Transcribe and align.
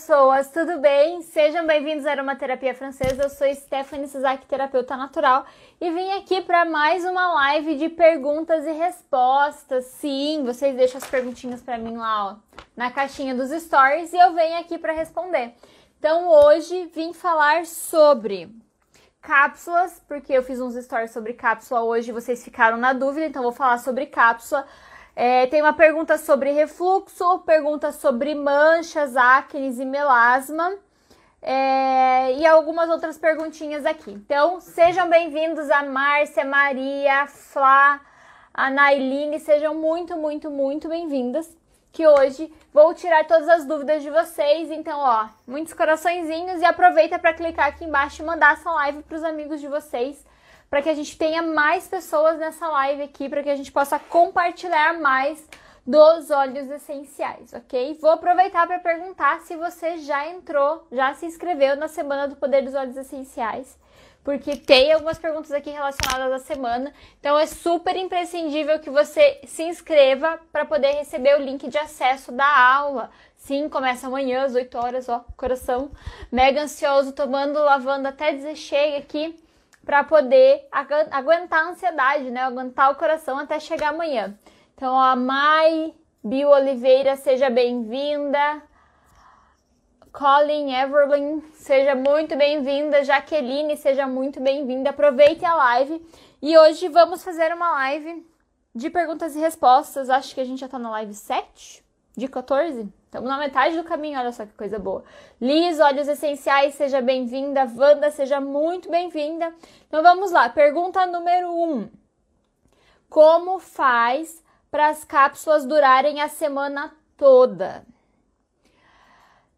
pessoas, 0.00 0.48
tudo 0.50 0.78
bem? 0.78 1.20
Sejam 1.20 1.66
bem-vindos 1.66 2.06
à 2.06 2.12
Aromaterapia 2.12 2.74
Francesa. 2.74 3.24
Eu 3.24 3.28
sou 3.28 3.46
Stephanie 3.54 4.08
Suzaki, 4.08 4.46
terapeuta 4.46 4.96
natural, 4.96 5.44
e 5.78 5.90
vim 5.90 6.12
aqui 6.12 6.40
para 6.40 6.64
mais 6.64 7.04
uma 7.04 7.34
live 7.34 7.76
de 7.76 7.90
perguntas 7.90 8.66
e 8.66 8.72
respostas. 8.72 9.84
Sim, 9.84 10.42
vocês 10.42 10.74
deixam 10.74 10.96
as 10.96 11.06
perguntinhas 11.06 11.60
para 11.60 11.76
mim 11.76 11.98
lá, 11.98 12.28
ó, 12.28 12.36
na 12.74 12.90
caixinha 12.90 13.34
dos 13.34 13.50
stories 13.50 14.14
e 14.14 14.18
eu 14.18 14.32
venho 14.32 14.58
aqui 14.58 14.78
para 14.78 14.94
responder. 14.94 15.52
Então, 15.98 16.30
hoje 16.30 16.90
vim 16.94 17.12
falar 17.12 17.66
sobre 17.66 18.50
cápsulas, 19.20 20.02
porque 20.08 20.32
eu 20.32 20.42
fiz 20.42 20.60
uns 20.60 20.82
stories 20.82 21.10
sobre 21.10 21.34
cápsula 21.34 21.82
hoje, 21.82 22.10
vocês 22.10 22.42
ficaram 22.42 22.78
na 22.78 22.94
dúvida, 22.94 23.26
então 23.26 23.42
vou 23.42 23.52
falar 23.52 23.76
sobre 23.76 24.06
cápsula. 24.06 24.66
É, 25.14 25.46
tem 25.46 25.60
uma 25.60 25.72
pergunta 25.72 26.16
sobre 26.16 26.52
refluxo, 26.52 27.40
pergunta 27.40 27.92
sobre 27.92 28.34
manchas, 28.34 29.16
acnes 29.16 29.78
e 29.78 29.84
melasma. 29.84 30.74
É, 31.42 32.34
e 32.34 32.46
algumas 32.46 32.90
outras 32.90 33.18
perguntinhas 33.18 33.86
aqui. 33.86 34.10
Então, 34.12 34.60
sejam 34.60 35.08
bem-vindos 35.08 35.70
a 35.70 35.82
Márcia, 35.82 36.44
Maria, 36.44 37.26
Flá, 37.26 38.00
a 38.52 38.70
Nailine, 38.70 39.40
sejam 39.40 39.74
muito, 39.74 40.16
muito, 40.16 40.50
muito 40.50 40.88
bem-vindas. 40.88 41.56
Que 41.92 42.06
hoje 42.06 42.52
vou 42.72 42.94
tirar 42.94 43.26
todas 43.26 43.48
as 43.48 43.64
dúvidas 43.64 44.02
de 44.02 44.10
vocês. 44.10 44.70
Então, 44.70 44.98
ó, 45.00 45.26
muitos 45.46 45.72
coraçõezinhos 45.72 46.60
e 46.60 46.64
aproveita 46.64 47.18
para 47.18 47.34
clicar 47.34 47.68
aqui 47.68 47.84
embaixo 47.84 48.22
e 48.22 48.24
mandar 48.24 48.52
essa 48.52 48.70
live 48.70 49.02
para 49.02 49.16
os 49.16 49.24
amigos 49.24 49.60
de 49.60 49.66
vocês 49.66 50.24
para 50.70 50.80
que 50.82 50.88
a 50.88 50.94
gente 50.94 51.18
tenha 51.18 51.42
mais 51.42 51.88
pessoas 51.88 52.38
nessa 52.38 52.68
live 52.68 53.02
aqui, 53.02 53.28
para 53.28 53.42
que 53.42 53.50
a 53.50 53.56
gente 53.56 53.72
possa 53.72 53.98
compartilhar 53.98 55.00
mais 55.00 55.44
dos 55.84 56.30
óleos 56.30 56.70
essenciais, 56.70 57.52
ok? 57.52 57.98
Vou 58.00 58.10
aproveitar 58.10 58.68
para 58.68 58.78
perguntar 58.78 59.40
se 59.40 59.56
você 59.56 59.98
já 59.98 60.28
entrou, 60.28 60.86
já 60.92 61.12
se 61.14 61.26
inscreveu 61.26 61.74
na 61.74 61.88
Semana 61.88 62.28
do 62.28 62.36
Poder 62.36 62.62
dos 62.62 62.74
Óleos 62.74 62.96
Essenciais, 62.96 63.76
porque 64.22 64.56
tem 64.56 64.92
algumas 64.92 65.18
perguntas 65.18 65.50
aqui 65.50 65.70
relacionadas 65.70 66.32
à 66.32 66.38
semana, 66.38 66.94
então 67.18 67.36
é 67.36 67.46
super 67.46 67.96
imprescindível 67.96 68.78
que 68.78 68.90
você 68.90 69.40
se 69.46 69.64
inscreva 69.64 70.38
para 70.52 70.64
poder 70.64 70.92
receber 70.92 71.34
o 71.34 71.42
link 71.42 71.66
de 71.66 71.78
acesso 71.78 72.30
da 72.30 72.46
aula. 72.46 73.10
Sim, 73.36 73.68
começa 73.68 74.06
amanhã 74.06 74.44
às 74.44 74.54
8 74.54 74.78
horas, 74.78 75.08
ó, 75.08 75.24
coração 75.36 75.90
mega 76.30 76.62
ansioso, 76.62 77.10
tomando 77.10 77.58
lavanda 77.58 78.10
até 78.10 78.32
dizer 78.32 78.54
chega 78.54 78.98
aqui 78.98 79.34
para 79.90 80.04
poder 80.04 80.68
aguentar 81.10 81.66
a 81.66 81.70
ansiedade, 81.70 82.30
né? 82.30 82.42
Aguentar 82.42 82.92
o 82.92 82.94
coração 82.94 83.36
até 83.40 83.58
chegar 83.58 83.88
amanhã. 83.88 84.38
Então, 84.72 84.96
a 84.96 85.16
Mai 85.16 85.92
Bio 86.22 86.48
Oliveira, 86.50 87.16
seja 87.16 87.50
bem-vinda. 87.50 88.62
Colin 90.12 90.72
Everlyn, 90.72 91.42
seja 91.54 91.96
muito 91.96 92.36
bem-vinda. 92.36 93.02
Jaqueline, 93.02 93.76
seja 93.76 94.06
muito 94.06 94.38
bem-vinda. 94.40 94.90
Aproveite 94.90 95.44
a 95.44 95.56
live. 95.56 96.00
E 96.40 96.56
hoje 96.56 96.86
vamos 96.86 97.24
fazer 97.24 97.52
uma 97.52 97.72
live 97.72 98.24
de 98.72 98.90
perguntas 98.90 99.34
e 99.34 99.40
respostas. 99.40 100.08
Acho 100.08 100.32
que 100.36 100.40
a 100.40 100.44
gente 100.44 100.60
já 100.60 100.68
tá 100.68 100.78
na 100.78 100.90
live 100.90 101.14
7 101.14 101.84
de 102.16 102.28
14. 102.28 102.88
Estamos 103.04 103.28
na 103.28 103.38
metade 103.38 103.76
do 103.76 103.84
caminho, 103.84 104.18
olha 104.18 104.32
só 104.32 104.46
que 104.46 104.52
coisa 104.52 104.78
boa. 104.78 105.02
Liz, 105.40 105.80
Olhos 105.80 106.06
Essenciais, 106.06 106.74
seja 106.74 107.00
bem-vinda. 107.00 107.70
Wanda, 107.76 108.10
seja 108.10 108.40
muito 108.40 108.90
bem-vinda. 108.90 109.52
Então 109.88 110.02
vamos 110.02 110.30
lá, 110.30 110.48
pergunta 110.48 111.04
número 111.06 111.48
1. 111.48 111.72
Um. 111.72 111.90
Como 113.08 113.58
faz 113.58 114.42
para 114.70 114.88
as 114.88 115.04
cápsulas 115.04 115.64
durarem 115.64 116.20
a 116.20 116.28
semana 116.28 116.94
toda? 117.16 117.84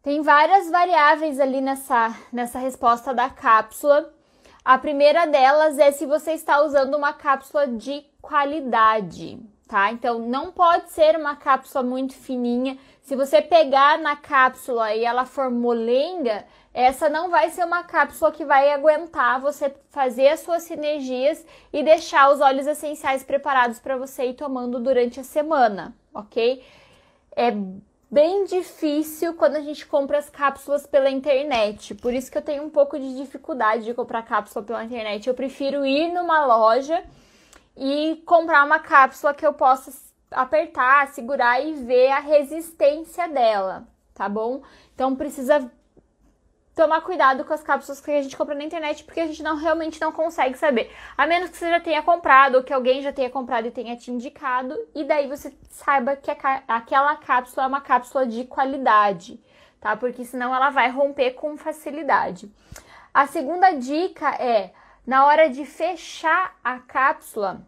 Tem 0.02 0.22
várias 0.22 0.70
variáveis 0.70 1.38
ali 1.38 1.60
nessa, 1.60 2.16
nessa 2.32 2.58
resposta 2.58 3.12
da 3.12 3.28
cápsula. 3.28 4.12
A 4.64 4.78
primeira 4.78 5.26
delas 5.26 5.78
é 5.78 5.92
se 5.92 6.06
você 6.06 6.32
está 6.32 6.62
usando 6.62 6.96
uma 6.96 7.12
cápsula 7.12 7.68
de 7.68 8.02
qualidade, 8.20 9.38
tá? 9.72 9.90
Então 9.90 10.18
não 10.18 10.52
pode 10.52 10.90
ser 10.90 11.16
uma 11.16 11.34
cápsula 11.34 11.82
muito 11.82 12.12
fininha 12.12 12.76
se 13.00 13.16
você 13.16 13.40
pegar 13.40 13.98
na 13.98 14.14
cápsula 14.14 14.94
e 14.94 15.02
ela 15.02 15.24
for 15.24 15.50
molenga, 15.50 16.44
essa 16.74 17.08
não 17.08 17.30
vai 17.30 17.48
ser 17.48 17.64
uma 17.64 17.82
cápsula 17.82 18.30
que 18.30 18.44
vai 18.44 18.70
aguentar 18.70 19.40
você 19.40 19.74
fazer 19.88 20.28
as 20.28 20.40
suas 20.40 20.64
sinergias 20.64 21.44
e 21.72 21.82
deixar 21.82 22.30
os 22.30 22.42
óleos 22.42 22.66
essenciais 22.66 23.22
preparados 23.22 23.78
para 23.78 23.96
você 23.96 24.26
ir 24.26 24.34
tomando 24.34 24.78
durante 24.78 25.18
a 25.18 25.24
semana, 25.24 25.94
ok? 26.12 26.62
É 27.34 27.50
bem 28.10 28.44
difícil 28.44 29.32
quando 29.34 29.56
a 29.56 29.60
gente 29.60 29.86
compra 29.86 30.18
as 30.18 30.28
cápsulas 30.28 30.86
pela 30.86 31.10
internet. 31.10 31.94
Por 31.94 32.12
isso 32.12 32.30
que 32.30 32.36
eu 32.36 32.42
tenho 32.42 32.62
um 32.62 32.70
pouco 32.70 32.98
de 32.98 33.16
dificuldade 33.16 33.84
de 33.84 33.94
comprar 33.94 34.22
cápsula 34.22 34.62
pela 34.64 34.84
internet. 34.84 35.26
Eu 35.26 35.34
prefiro 35.34 35.86
ir 35.86 36.12
numa 36.12 36.44
loja 36.44 37.02
e 37.76 38.22
comprar 38.26 38.64
uma 38.64 38.78
cápsula 38.78 39.34
que 39.34 39.46
eu 39.46 39.52
possa 39.52 39.92
apertar, 40.30 41.08
segurar 41.08 41.60
e 41.60 41.74
ver 41.74 42.10
a 42.10 42.18
resistência 42.18 43.28
dela, 43.28 43.86
tá 44.14 44.28
bom? 44.28 44.62
Então 44.94 45.14
precisa 45.14 45.70
tomar 46.74 47.02
cuidado 47.02 47.44
com 47.44 47.52
as 47.52 47.62
cápsulas 47.62 48.00
que 48.00 48.10
a 48.10 48.22
gente 48.22 48.34
compra 48.34 48.54
na 48.54 48.64
internet, 48.64 49.04
porque 49.04 49.20
a 49.20 49.26
gente 49.26 49.42
não 49.42 49.56
realmente 49.56 50.00
não 50.00 50.10
consegue 50.10 50.56
saber. 50.56 50.90
A 51.18 51.26
menos 51.26 51.50
que 51.50 51.56
você 51.58 51.68
já 51.68 51.80
tenha 51.80 52.02
comprado 52.02 52.54
ou 52.56 52.62
que 52.62 52.72
alguém 52.72 53.02
já 53.02 53.12
tenha 53.12 53.28
comprado 53.28 53.66
e 53.66 53.70
tenha 53.70 53.94
te 53.94 54.10
indicado, 54.10 54.74
e 54.94 55.04
daí 55.04 55.28
você 55.28 55.54
saiba 55.68 56.16
que 56.16 56.30
aquela 56.30 57.16
cápsula 57.16 57.64
é 57.64 57.68
uma 57.68 57.82
cápsula 57.82 58.26
de 58.26 58.44
qualidade, 58.44 59.38
tá? 59.78 59.94
Porque 59.96 60.24
senão 60.24 60.54
ela 60.54 60.70
vai 60.70 60.88
romper 60.88 61.32
com 61.32 61.58
facilidade. 61.58 62.50
A 63.12 63.26
segunda 63.26 63.72
dica 63.72 64.30
é 64.36 64.72
na 65.06 65.26
hora 65.26 65.50
de 65.50 65.64
fechar 65.64 66.56
a 66.62 66.78
cápsula, 66.78 67.66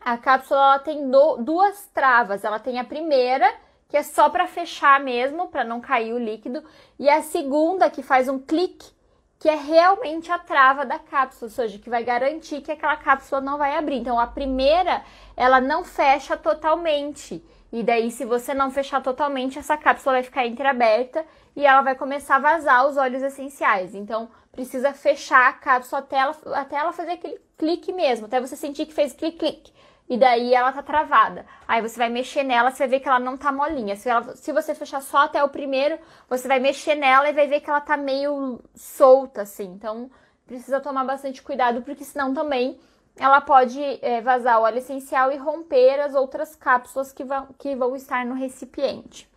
a 0.00 0.16
cápsula 0.16 0.60
ela 0.60 0.78
tem 0.78 1.10
do, 1.10 1.36
duas 1.36 1.86
travas. 1.92 2.42
Ela 2.42 2.58
tem 2.58 2.78
a 2.78 2.84
primeira, 2.84 3.52
que 3.88 3.96
é 3.96 4.02
só 4.02 4.30
para 4.30 4.46
fechar 4.46 4.98
mesmo, 4.98 5.48
para 5.48 5.62
não 5.62 5.80
cair 5.80 6.14
o 6.14 6.18
líquido, 6.18 6.64
e 6.98 7.08
a 7.08 7.20
segunda, 7.22 7.90
que 7.90 8.02
faz 8.02 8.28
um 8.28 8.38
clique, 8.38 8.90
que 9.38 9.48
é 9.48 9.54
realmente 9.54 10.32
a 10.32 10.38
trava 10.38 10.86
da 10.86 10.98
cápsula, 10.98 11.50
ou 11.50 11.54
seja, 11.54 11.78
que 11.78 11.90
vai 11.90 12.02
garantir 12.02 12.62
que 12.62 12.72
aquela 12.72 12.96
cápsula 12.96 13.40
não 13.40 13.58
vai 13.58 13.76
abrir. 13.76 13.96
Então, 13.96 14.18
a 14.18 14.26
primeira, 14.26 15.02
ela 15.36 15.60
não 15.60 15.84
fecha 15.84 16.36
totalmente. 16.36 17.44
E 17.72 17.82
daí, 17.82 18.10
se 18.10 18.24
você 18.24 18.52
não 18.52 18.70
fechar 18.70 19.02
totalmente, 19.02 19.58
essa 19.58 19.76
cápsula 19.76 20.14
vai 20.14 20.22
ficar 20.22 20.46
entreaberta 20.46 21.24
e 21.54 21.64
ela 21.64 21.82
vai 21.82 21.94
começar 21.94 22.36
a 22.36 22.40
vazar 22.40 22.86
os 22.86 22.96
óleos 22.96 23.22
essenciais. 23.22 23.94
Então, 23.94 24.28
precisa 24.52 24.92
fechar 24.92 25.48
a 25.48 25.52
cápsula 25.52 26.00
até 26.00 26.16
ela, 26.16 26.36
até 26.54 26.76
ela 26.76 26.92
fazer 26.92 27.12
aquele 27.12 27.40
clique 27.56 27.92
mesmo, 27.92 28.26
até 28.26 28.40
você 28.40 28.56
sentir 28.56 28.86
que 28.86 28.94
fez 28.94 29.12
clique-clique 29.12 29.72
e 30.10 30.18
daí 30.18 30.52
ela 30.52 30.72
tá 30.72 30.82
travada. 30.82 31.46
Aí 31.68 31.80
você 31.80 31.96
vai 31.96 32.08
mexer 32.08 32.42
nela, 32.42 32.72
você 32.72 32.78
vai 32.78 32.88
ver 32.88 33.00
que 33.00 33.08
ela 33.08 33.20
não 33.20 33.36
tá 33.36 33.52
molinha. 33.52 33.94
Se, 33.94 34.08
ela, 34.08 34.34
se 34.34 34.52
você 34.52 34.74
fechar 34.74 35.00
só 35.00 35.18
até 35.18 35.42
o 35.44 35.48
primeiro, 35.48 35.96
você 36.28 36.48
vai 36.48 36.58
mexer 36.58 36.96
nela 36.96 37.30
e 37.30 37.32
vai 37.32 37.46
ver 37.46 37.60
que 37.60 37.70
ela 37.70 37.80
tá 37.80 37.96
meio 37.96 38.60
solta, 38.74 39.42
assim. 39.42 39.66
Então, 39.66 40.10
precisa 40.48 40.80
tomar 40.80 41.04
bastante 41.04 41.40
cuidado, 41.40 41.82
porque 41.82 42.02
senão 42.02 42.34
também 42.34 42.76
ela 43.16 43.40
pode 43.40 43.80
é, 44.02 44.20
vazar 44.20 44.58
o 44.58 44.64
óleo 44.64 44.78
essencial 44.78 45.30
e 45.30 45.36
romper 45.36 46.00
as 46.00 46.12
outras 46.12 46.56
cápsulas 46.56 47.12
que 47.12 47.22
vão, 47.22 47.46
que 47.56 47.76
vão 47.76 47.94
estar 47.94 48.26
no 48.26 48.34
recipiente. 48.34 49.29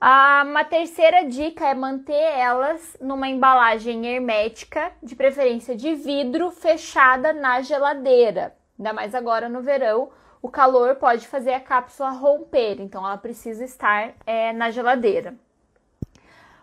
Ah, 0.00 0.44
uma 0.46 0.64
terceira 0.64 1.24
dica 1.24 1.66
é 1.66 1.74
manter 1.74 2.12
elas 2.12 2.96
numa 3.00 3.28
embalagem 3.28 4.06
hermética, 4.06 4.92
de 5.02 5.16
preferência 5.16 5.74
de 5.74 5.94
vidro, 5.94 6.50
fechada 6.52 7.32
na 7.32 7.60
geladeira 7.62 8.56
Ainda 8.78 8.92
mais 8.92 9.12
agora 9.12 9.48
no 9.48 9.60
verão, 9.60 10.10
o 10.40 10.48
calor 10.48 10.94
pode 10.94 11.26
fazer 11.26 11.52
a 11.52 11.60
cápsula 11.60 12.10
romper, 12.10 12.80
então 12.80 13.04
ela 13.04 13.18
precisa 13.18 13.64
estar 13.64 14.14
é, 14.24 14.52
na 14.52 14.70
geladeira. 14.70 15.34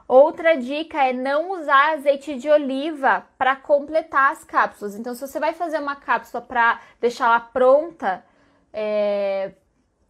Outra 0.08 0.56
dica 0.56 1.04
é 1.04 1.12
não 1.12 1.52
usar 1.52 1.94
azeite 1.94 2.38
de 2.38 2.50
oliva 2.50 3.26
para 3.38 3.56
completar 3.56 4.32
as 4.32 4.46
cápsulas. 4.46 4.96
Então, 4.96 5.14
se 5.14 5.28
você 5.28 5.40
vai 5.40 5.52
fazer 5.52 5.80
uma 5.80 5.96
cápsula 5.96 6.42
para 6.42 6.80
deixá-la 7.02 7.40
pronta, 7.40 8.24
é, 8.72 9.52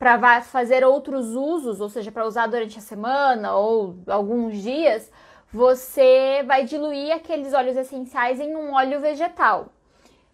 para 0.06 0.42
fazer 0.42 0.86
outros 0.86 1.34
usos, 1.34 1.82
ou 1.82 1.90
seja, 1.90 2.12
para 2.12 2.28
usar 2.28 2.46
durante 2.46 2.78
a 2.78 2.82
semana 2.82 3.56
ou 3.56 3.96
alguns 4.06 4.56
dias, 4.62 5.12
você 5.52 6.44
vai 6.46 6.64
diluir 6.64 7.12
aqueles 7.12 7.56
óleos 7.56 7.76
essenciais 7.76 8.40
em 8.40 8.56
um 8.56 8.76
óleo 8.76 9.02
vegetal. 9.02 9.70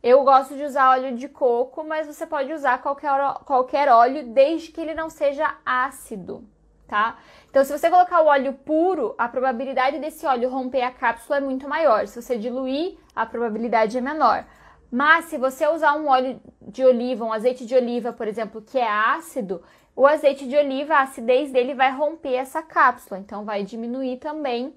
Eu 0.04 0.26
gosto 0.26 0.58
de 0.58 0.66
usar 0.66 0.90
óleo 0.90 1.16
de 1.16 1.30
coco, 1.30 1.86
mas 1.86 2.06
você 2.06 2.28
pode 2.28 2.52
usar 2.52 2.82
qualquer, 2.82 3.12
qualquer 3.46 3.88
óleo 3.88 4.28
desde 4.28 4.74
que 4.74 4.82
ele 4.82 4.94
não 4.94 5.10
seja 5.10 5.56
ácido, 5.66 6.44
tá? 6.86 7.16
Então, 7.50 7.64
se 7.64 7.72
você 7.72 7.90
colocar 7.90 8.24
o 8.24 8.28
óleo 8.28 8.52
puro, 8.52 9.16
a 9.18 9.30
probabilidade 9.30 10.00
desse 10.00 10.26
óleo 10.26 10.50
romper 10.50 10.82
a 10.82 10.92
cápsula 10.92 11.38
é 11.38 11.40
muito 11.42 11.66
maior. 11.70 12.06
Se 12.08 12.22
você 12.22 12.38
diluir, 12.38 12.98
a 13.16 13.26
probabilidade 13.26 13.98
é 13.98 14.02
menor. 14.02 14.44
Mas 14.92 15.26
se 15.26 15.38
você 15.38 15.66
usar 15.68 15.96
um 15.96 16.10
óleo 16.10 16.40
de 16.62 16.84
oliva, 16.84 17.24
um 17.24 17.32
azeite 17.32 17.66
de 17.66 17.74
oliva, 17.74 18.12
por 18.12 18.28
exemplo, 18.28 18.62
que 18.62 18.78
é 18.78 18.90
ácido, 18.90 19.64
o 19.96 20.06
azeite 20.06 20.48
de 20.48 20.58
oliva, 20.58 20.96
a 20.96 21.04
acidez 21.04 21.52
dele 21.52 21.74
vai 21.74 21.92
romper 21.92 22.34
essa 22.34 22.62
cápsula, 22.62 23.20
então 23.20 23.46
vai 23.46 23.64
diminuir 23.64 24.18
também 24.18 24.74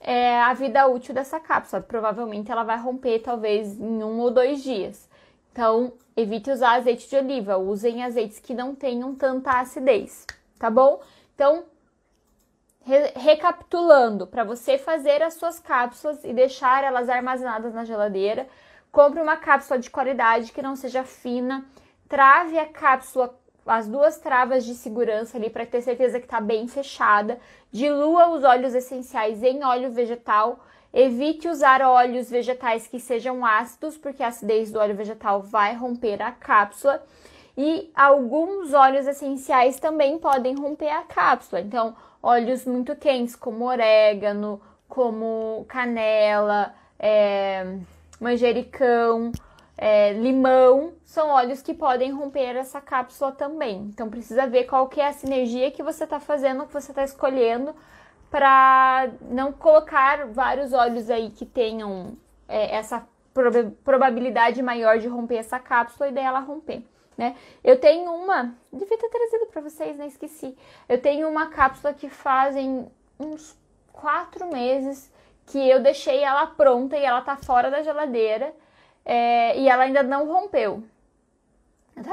é, 0.00 0.38
a 0.42 0.52
vida 0.52 0.86
útil 0.86 1.14
dessa 1.14 1.40
cápsula. 1.40 1.82
Provavelmente 1.82 2.52
ela 2.52 2.62
vai 2.62 2.78
romper 2.78 3.20
talvez 3.20 3.80
em 3.80 4.02
um 4.02 4.20
ou 4.20 4.30
dois 4.30 4.62
dias. 4.62 5.08
Então, 5.50 5.92
evite 6.16 6.50
usar 6.50 6.72
azeite 6.72 7.08
de 7.08 7.16
oliva, 7.16 7.56
usem 7.56 8.02
azeites 8.04 8.38
que 8.38 8.52
não 8.52 8.74
tenham 8.74 9.14
tanta 9.14 9.60
acidez, 9.60 10.26
tá 10.58 10.68
bom? 10.68 11.00
Então, 11.34 11.64
re 12.82 13.12
recapitulando, 13.14 14.26
para 14.26 14.44
você 14.44 14.76
fazer 14.76 15.22
as 15.22 15.34
suas 15.34 15.58
cápsulas 15.60 16.24
e 16.24 16.32
deixar 16.32 16.84
elas 16.84 17.08
armazenadas 17.08 17.72
na 17.72 17.84
geladeira, 17.84 18.46
compre 18.94 19.20
uma 19.20 19.36
cápsula 19.36 19.78
de 19.78 19.90
qualidade 19.90 20.52
que 20.52 20.62
não 20.62 20.76
seja 20.76 21.02
fina, 21.02 21.64
trave 22.08 22.56
a 22.58 22.66
cápsula 22.66 23.36
as 23.66 23.88
duas 23.88 24.18
travas 24.18 24.64
de 24.64 24.74
segurança 24.74 25.38
ali 25.38 25.48
para 25.48 25.64
ter 25.64 25.80
certeza 25.80 26.18
que 26.20 26.26
está 26.26 26.38
bem 26.40 26.68
fechada. 26.68 27.40
Dilua 27.72 28.28
os 28.28 28.44
óleos 28.44 28.74
essenciais 28.74 29.42
em 29.42 29.64
óleo 29.64 29.90
vegetal. 29.90 30.60
Evite 30.92 31.48
usar 31.48 31.80
óleos 31.80 32.30
vegetais 32.30 32.86
que 32.86 33.00
sejam 33.00 33.44
ácidos, 33.44 33.96
porque 33.96 34.22
a 34.22 34.28
acidez 34.28 34.70
do 34.70 34.78
óleo 34.78 34.94
vegetal 34.94 35.40
vai 35.40 35.74
romper 35.74 36.22
a 36.22 36.30
cápsula. 36.30 37.02
E 37.56 37.90
alguns 37.94 38.74
óleos 38.74 39.06
essenciais 39.06 39.80
também 39.80 40.18
podem 40.18 40.54
romper 40.56 40.90
a 40.90 41.02
cápsula. 41.02 41.62
Então, 41.62 41.96
óleos 42.22 42.66
muito 42.66 42.94
quentes, 42.94 43.34
como 43.34 43.64
orégano, 43.64 44.60
como 44.86 45.64
canela, 45.68 46.74
é, 46.98 47.78
manjericão, 48.24 49.30
é, 49.76 50.14
limão, 50.14 50.94
são 51.04 51.28
óleos 51.28 51.60
que 51.60 51.74
podem 51.74 52.10
romper 52.10 52.56
essa 52.56 52.80
cápsula 52.80 53.32
também. 53.32 53.82
Então 53.92 54.08
precisa 54.08 54.46
ver 54.46 54.64
qual 54.64 54.88
que 54.88 54.98
é 54.98 55.08
a 55.08 55.12
sinergia 55.12 55.70
que 55.70 55.82
você 55.82 56.04
está 56.04 56.18
fazendo, 56.18 56.66
que 56.66 56.72
você 56.72 56.90
está 56.90 57.04
escolhendo, 57.04 57.74
para 58.30 59.10
não 59.20 59.52
colocar 59.52 60.26
vários 60.26 60.72
óleos 60.72 61.10
aí 61.10 61.30
que 61.30 61.44
tenham 61.44 62.16
é, 62.48 62.74
essa 62.74 63.06
prob 63.34 63.70
probabilidade 63.84 64.62
maior 64.62 64.98
de 64.98 65.06
romper 65.06 65.36
essa 65.36 65.58
cápsula 65.58 66.08
e 66.08 66.12
daí 66.12 66.24
ela 66.24 66.40
romper. 66.40 66.82
Né? 67.16 67.36
Eu 67.62 67.78
tenho 67.78 68.10
uma, 68.10 68.54
devia 68.72 68.98
ter 68.98 69.08
trazido 69.08 69.46
para 69.46 69.60
vocês, 69.60 69.96
né? 69.96 70.06
Esqueci. 70.06 70.56
Eu 70.88 71.00
tenho 71.00 71.28
uma 71.28 71.46
cápsula 71.46 71.92
que 71.92 72.08
fazem 72.08 72.90
uns 73.20 73.56
quatro 73.92 74.48
meses 74.50 75.12
que 75.46 75.58
eu 75.68 75.80
deixei 75.80 76.22
ela 76.22 76.46
pronta 76.46 76.96
e 76.96 77.04
ela 77.04 77.20
tá 77.20 77.36
fora 77.36 77.70
da 77.70 77.82
geladeira 77.82 78.54
é, 79.04 79.58
e 79.58 79.68
ela 79.68 79.84
ainda 79.84 80.02
não 80.02 80.26
rompeu. 80.26 80.82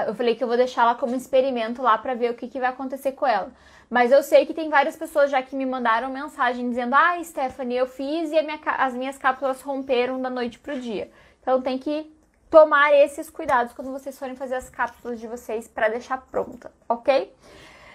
Eu 0.06 0.14
falei 0.14 0.36
que 0.36 0.44
eu 0.44 0.48
vou 0.48 0.58
deixar 0.58 0.84
ela 0.84 0.96
como 0.96 1.16
experimento 1.16 1.82
lá 1.82 1.98
para 1.98 2.14
ver 2.14 2.32
o 2.32 2.36
que, 2.36 2.48
que 2.48 2.60
vai 2.60 2.70
acontecer 2.70 3.14
com 3.14 3.26
ela. 3.26 3.52
Mas 3.90 4.12
eu 4.12 4.22
sei 4.22 4.46
que 4.46 4.54
tem 4.54 4.70
várias 4.70 4.96
pessoas 4.96 5.32
já 5.32 5.42
que 5.42 5.56
me 5.56 5.66
mandaram 5.66 6.10
mensagem 6.10 6.70
dizendo: 6.70 6.96
Ah, 6.96 7.22
Stephanie, 7.24 7.78
eu 7.78 7.88
fiz 7.88 8.32
e 8.32 8.42
minha, 8.42 8.60
as 8.78 8.94
minhas 8.94 9.18
cápsulas 9.18 9.62
romperam 9.62 10.22
da 10.22 10.30
noite 10.30 10.60
pro 10.60 10.80
dia. 10.80 11.12
Então 11.42 11.62
tem 11.62 11.78
que 11.78 12.16
tomar 12.50 12.94
esses 12.94 13.30
cuidados 13.30 13.74
quando 13.74 13.92
vocês 13.92 14.18
forem 14.20 14.36
fazer 14.36 14.56
as 14.56 14.70
cápsulas 14.70 15.20
de 15.20 15.28
vocês 15.28 15.68
para 15.68 15.90
deixar 15.90 16.22
pronta, 16.30 16.72
ok? 16.88 17.34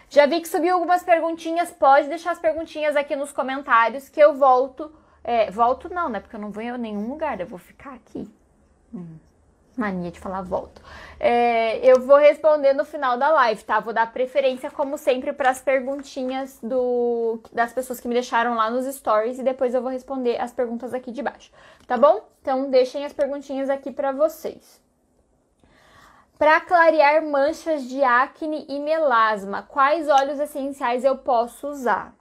Já 0.09 0.27
vi 0.27 0.41
que 0.41 0.49
subiu 0.49 0.75
algumas 0.75 1.03
perguntinhas, 1.03 1.71
pode 1.71 2.09
deixar 2.09 2.33
as 2.33 2.38
perguntinhas 2.38 2.97
aqui 2.97 3.15
nos 3.15 3.33
comentários 3.33 4.09
que 4.09 4.21
eu 4.21 4.35
volto. 4.35 4.93
É, 5.28 5.50
volto 5.50 5.93
não, 5.93 6.08
né? 6.08 6.20
Porque 6.20 6.37
eu 6.37 6.40
não 6.40 6.52
vou 6.52 6.62
em 6.62 6.78
nenhum 6.78 7.08
lugar, 7.08 7.40
eu 7.40 7.46
vou 7.49 7.58
ficar 7.58 7.94
aqui 7.94 8.31
Hum. 8.94 9.19
Mania 9.76 10.12
de 10.12 10.20
falar 10.20 10.40
volto. 10.40 10.81
É, 11.19 11.84
eu 11.84 12.00
vou 12.00 12.17
responder 12.17 12.73
no 12.73 12.84
final 12.84 13.19
da 13.19 13.28
live, 13.31 13.62
tá? 13.64 13.81
Vou 13.81 13.93
dar 13.93 14.11
preferência, 14.11 14.70
como 14.70 14.96
sempre, 14.96 15.32
para 15.32 15.50
as 15.50 15.61
perguntinhas 15.61 16.61
do, 16.62 17.40
das 17.52 17.73
pessoas 17.73 17.99
que 17.99 18.06
me 18.06 18.14
deixaram 18.14 18.55
lá 18.55 18.70
nos 18.70 18.87
stories 18.94 19.40
e 19.40 19.43
depois 19.43 19.75
eu 19.75 19.82
vou 19.82 19.90
responder 19.90 20.40
as 20.40 20.52
perguntas 20.52 20.94
aqui 20.94 21.11
de 21.11 21.23
baixo, 21.23 21.50
tá 21.88 21.99
bom? 21.99 22.26
Então, 22.40 22.70
deixem 22.70 23.05
as 23.05 23.12
perguntinhas 23.12 23.69
aqui 23.69 23.90
para 23.90 24.12
vocês. 24.12 24.81
Para 26.38 26.61
clarear 26.61 27.23
manchas 27.26 27.82
de 27.82 28.02
acne 28.02 28.64
e 28.69 28.78
melasma, 28.78 29.62
quais 29.64 30.08
óleos 30.08 30.38
essenciais 30.38 31.05
eu 31.05 31.19
posso 31.19 31.67
usar? 31.67 32.14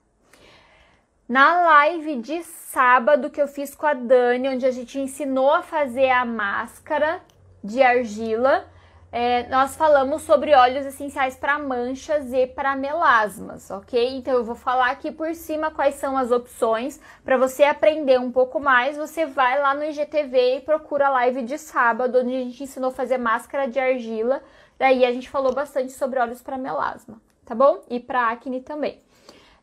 Na 1.27 1.59
live 1.59 2.17
de 2.17 2.43
sábado 2.43 3.31
que 3.31 3.41
eu 3.41 3.47
fiz 3.47 3.73
com 3.73 3.87
a 3.87 3.95
Dani, 3.95 4.47
onde 4.49 4.63
a 4.63 4.69
gente 4.69 4.99
ensinou 4.99 5.51
a 5.51 5.63
fazer 5.63 6.11
a 6.11 6.23
máscara 6.23 7.19
de 7.63 7.81
argila, 7.81 8.63
é, 9.11 9.49
nós 9.49 9.75
falamos 9.75 10.21
sobre 10.21 10.53
óleos 10.53 10.85
essenciais 10.85 11.35
para 11.35 11.57
manchas 11.57 12.31
e 12.31 12.45
para 12.45 12.75
melasmas, 12.75 13.71
ok? 13.71 14.17
Então 14.17 14.35
eu 14.35 14.43
vou 14.43 14.53
falar 14.53 14.91
aqui 14.91 15.11
por 15.11 15.33
cima 15.33 15.71
quais 15.71 15.95
são 15.95 16.15
as 16.15 16.29
opções. 16.29 17.01
Para 17.23 17.37
você 17.37 17.63
aprender 17.63 18.19
um 18.19 18.31
pouco 18.31 18.59
mais, 18.59 18.95
você 18.95 19.25
vai 19.25 19.59
lá 19.59 19.73
no 19.73 19.83
IGTV 19.83 20.57
e 20.57 20.61
procura 20.61 21.07
a 21.07 21.11
live 21.11 21.41
de 21.41 21.57
sábado, 21.57 22.19
onde 22.19 22.35
a 22.35 22.39
gente 22.43 22.61
ensinou 22.61 22.91
a 22.91 22.93
fazer 22.93 23.17
máscara 23.17 23.67
de 23.67 23.79
argila. 23.79 24.43
Daí 24.77 25.03
a 25.03 25.11
gente 25.11 25.27
falou 25.27 25.55
bastante 25.55 25.91
sobre 25.91 26.19
óleos 26.19 26.43
para 26.43 26.55
melasma, 26.55 27.19
tá 27.43 27.55
bom? 27.55 27.83
E 27.89 27.99
para 27.99 28.29
acne 28.29 28.61
também. 28.61 29.04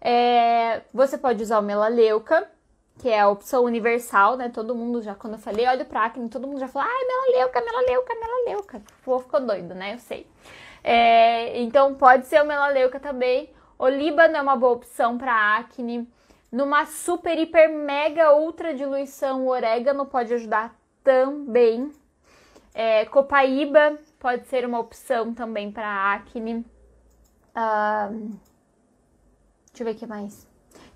É, 0.04 0.82
você 0.92 1.16
pode 1.16 1.40
usar 1.40 1.60
o 1.60 1.62
melaleuca, 1.62 2.50
que 2.98 3.08
é 3.08 3.20
a 3.20 3.28
opção 3.28 3.62
universal, 3.64 4.36
né? 4.36 4.48
Todo 4.48 4.74
mundo 4.74 5.00
já, 5.00 5.14
quando 5.14 5.34
eu 5.34 5.38
falei 5.38 5.64
óleo 5.66 5.84
pra 5.84 6.06
acne, 6.06 6.28
todo 6.28 6.48
mundo 6.48 6.58
já 6.58 6.66
falou, 6.66 6.88
ai, 6.90 7.04
melaleuca, 7.06 7.60
melaleuca, 7.60 8.14
melaleuca. 8.14 8.78
O 8.78 9.04
povo 9.04 9.24
ficou 9.24 9.40
doido, 9.40 9.74
né? 9.74 9.94
Eu 9.94 9.98
sei. 10.00 10.26
É, 10.82 11.60
então 11.60 11.94
pode 11.94 12.26
ser 12.26 12.42
o 12.42 12.46
melaleuca 12.46 12.98
também. 12.98 13.50
Olíbano 13.78 14.36
é 14.36 14.42
uma 14.42 14.56
boa 14.56 14.72
opção 14.72 15.16
para 15.16 15.56
acne. 15.56 16.08
Numa 16.50 16.84
super, 16.84 17.38
hiper, 17.38 17.72
mega, 17.72 18.34
ultra 18.34 18.74
diluição, 18.74 19.46
o 19.46 19.48
orégano 19.48 20.04
pode 20.04 20.34
ajudar 20.34 20.74
também. 21.04 21.92
É, 22.74 23.04
copaíba 23.04 23.98
pode 24.18 24.46
ser 24.48 24.66
uma 24.66 24.80
opção 24.80 25.32
também 25.32 25.70
para 25.70 26.12
acne. 26.12 26.64
Uh, 27.54 28.36
Deixa 29.72 29.82
eu 29.82 29.86
ver 29.86 29.92
o 29.92 29.98
que 29.98 30.06
mais. 30.06 30.46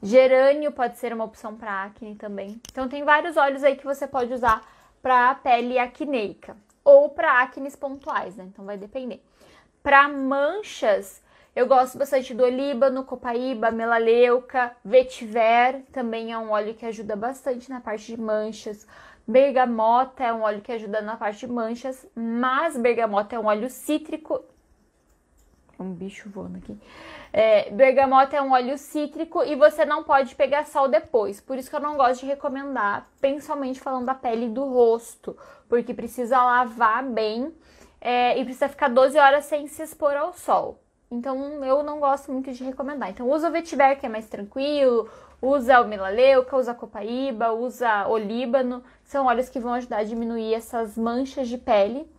Gerânio 0.02 0.70
pode 0.70 0.98
ser 0.98 1.12
uma 1.12 1.24
opção 1.24 1.56
para 1.56 1.84
acne 1.84 2.14
também. 2.14 2.60
Então 2.70 2.88
tem 2.88 3.02
vários 3.04 3.36
óleos 3.36 3.64
aí 3.64 3.74
que 3.74 3.84
você 3.84 4.06
pode 4.06 4.32
usar 4.32 4.62
para 5.00 5.34
pele 5.36 5.78
acneica 5.78 6.56
ou 6.84 7.08
para 7.08 7.40
acnes 7.40 7.74
pontuais, 7.74 8.36
né? 8.36 8.44
Então 8.44 8.64
vai 8.64 8.76
depender. 8.76 9.22
Para 9.82 10.08
manchas, 10.08 11.22
eu 11.54 11.66
gosto 11.66 11.96
bastante 11.96 12.34
do 12.34 12.44
olíbano, 12.44 13.02
copaíba, 13.02 13.70
melaleuca, 13.70 14.76
vetiver, 14.84 15.82
também 15.90 16.32
é 16.32 16.38
um 16.38 16.50
óleo 16.50 16.74
que 16.74 16.84
ajuda 16.84 17.16
bastante 17.16 17.70
na 17.70 17.80
parte 17.80 18.14
de 18.14 18.20
manchas. 18.20 18.86
Bergamota 19.26 20.22
é 20.22 20.32
um 20.32 20.42
óleo 20.42 20.60
que 20.60 20.70
ajuda 20.70 21.00
na 21.00 21.16
parte 21.16 21.46
de 21.46 21.52
manchas, 21.52 22.06
mas 22.14 22.76
bergamota 22.76 23.34
é 23.34 23.38
um 23.38 23.46
óleo 23.46 23.70
cítrico. 23.70 24.44
Um 25.78 25.92
bicho 25.92 26.30
voando 26.30 26.56
aqui. 26.56 26.76
É, 27.32 27.70
bergamota 27.70 28.34
é 28.34 28.40
um 28.40 28.52
óleo 28.52 28.78
cítrico 28.78 29.42
e 29.42 29.54
você 29.54 29.84
não 29.84 30.02
pode 30.02 30.34
pegar 30.34 30.64
sol 30.64 30.88
depois. 30.88 31.40
Por 31.40 31.58
isso 31.58 31.68
que 31.68 31.76
eu 31.76 31.80
não 31.80 31.96
gosto 31.96 32.20
de 32.20 32.26
recomendar, 32.26 33.06
principalmente 33.20 33.78
falando 33.78 34.06
da 34.06 34.14
pele 34.14 34.48
do 34.48 34.64
rosto, 34.64 35.36
porque 35.68 35.92
precisa 35.92 36.42
lavar 36.42 37.04
bem 37.04 37.52
é, 38.00 38.38
e 38.38 38.44
precisa 38.44 38.68
ficar 38.68 38.88
12 38.88 39.18
horas 39.18 39.44
sem 39.44 39.66
se 39.66 39.82
expor 39.82 40.16
ao 40.16 40.32
sol. 40.32 40.80
Então 41.10 41.62
eu 41.64 41.82
não 41.82 42.00
gosto 42.00 42.32
muito 42.32 42.50
de 42.52 42.64
recomendar. 42.64 43.10
Então 43.10 43.30
usa 43.30 43.48
o 43.48 43.52
vetiver 43.52 43.98
que 43.98 44.06
é 44.06 44.08
mais 44.08 44.26
tranquilo, 44.28 45.08
usa 45.40 45.80
o 45.80 45.86
melaleuca, 45.86 46.56
usa 46.56 46.72
a 46.72 46.74
copaíba, 46.74 47.52
usa 47.52 48.08
o 48.08 48.16
líbano. 48.16 48.82
São 49.04 49.26
óleos 49.26 49.48
que 49.48 49.60
vão 49.60 49.74
ajudar 49.74 49.98
a 49.98 50.04
diminuir 50.04 50.54
essas 50.54 50.96
manchas 50.96 51.48
de 51.48 51.58
pele. 51.58 52.10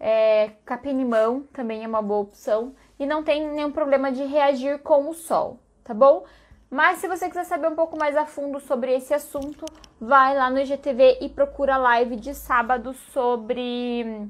É, 0.00 0.52
capim-limão 0.64 1.42
também 1.52 1.82
é 1.82 1.88
uma 1.88 2.00
boa 2.00 2.20
opção 2.20 2.72
e 2.98 3.06
não 3.06 3.22
tem 3.22 3.48
nenhum 3.48 3.70
problema 3.70 4.10
de 4.10 4.24
reagir 4.24 4.80
com 4.80 5.08
o 5.08 5.14
sol, 5.14 5.58
tá 5.84 5.94
bom? 5.94 6.24
Mas 6.70 6.98
se 6.98 7.08
você 7.08 7.28
quiser 7.28 7.44
saber 7.44 7.68
um 7.68 7.74
pouco 7.74 7.98
mais 7.98 8.16
a 8.16 8.26
fundo 8.26 8.60
sobre 8.60 8.94
esse 8.94 9.14
assunto, 9.14 9.64
vai 9.98 10.36
lá 10.36 10.50
no 10.50 10.58
IGTV 10.58 11.18
e 11.22 11.28
procura 11.28 11.76
a 11.76 11.78
live 11.78 12.16
de 12.16 12.34
sábado 12.34 12.92
sobre. 12.92 14.28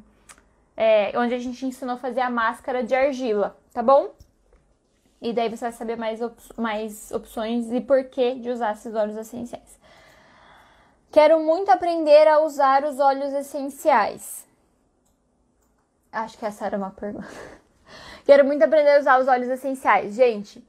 É, 0.77 1.19
onde 1.19 1.35
a 1.35 1.39
gente 1.39 1.67
ensinou 1.67 1.97
a 1.97 1.99
fazer 1.99 2.21
a 2.21 2.31
máscara 2.31 2.85
de 2.85 2.95
argila, 2.95 3.57
tá 3.73 3.83
bom? 3.83 4.15
E 5.21 5.33
daí 5.33 5.49
você 5.49 5.65
vai 5.65 5.73
saber 5.73 5.97
mais, 5.97 6.23
op 6.23 6.37
mais 6.57 7.11
opções 7.11 7.73
e 7.73 7.81
porquê 7.81 8.37
de 8.37 8.49
usar 8.51 8.75
esses 8.75 8.95
óleos 8.95 9.17
essenciais. 9.17 9.79
Quero 11.11 11.41
muito 11.41 11.71
aprender 11.71 12.29
a 12.29 12.41
usar 12.41 12.85
os 12.85 13.01
óleos 13.01 13.33
essenciais. 13.33 14.47
Acho 16.13 16.39
que 16.39 16.47
essa 16.47 16.67
era 16.67 16.77
uma 16.77 16.91
pergunta. 16.91 17.27
Quero 18.28 18.44
muito 18.44 18.62
aprender 18.62 18.90
a 18.90 19.00
usar 19.00 19.18
os 19.18 19.26
óleos 19.26 19.49
essenciais. 19.49 20.14
Gente, 20.14 20.62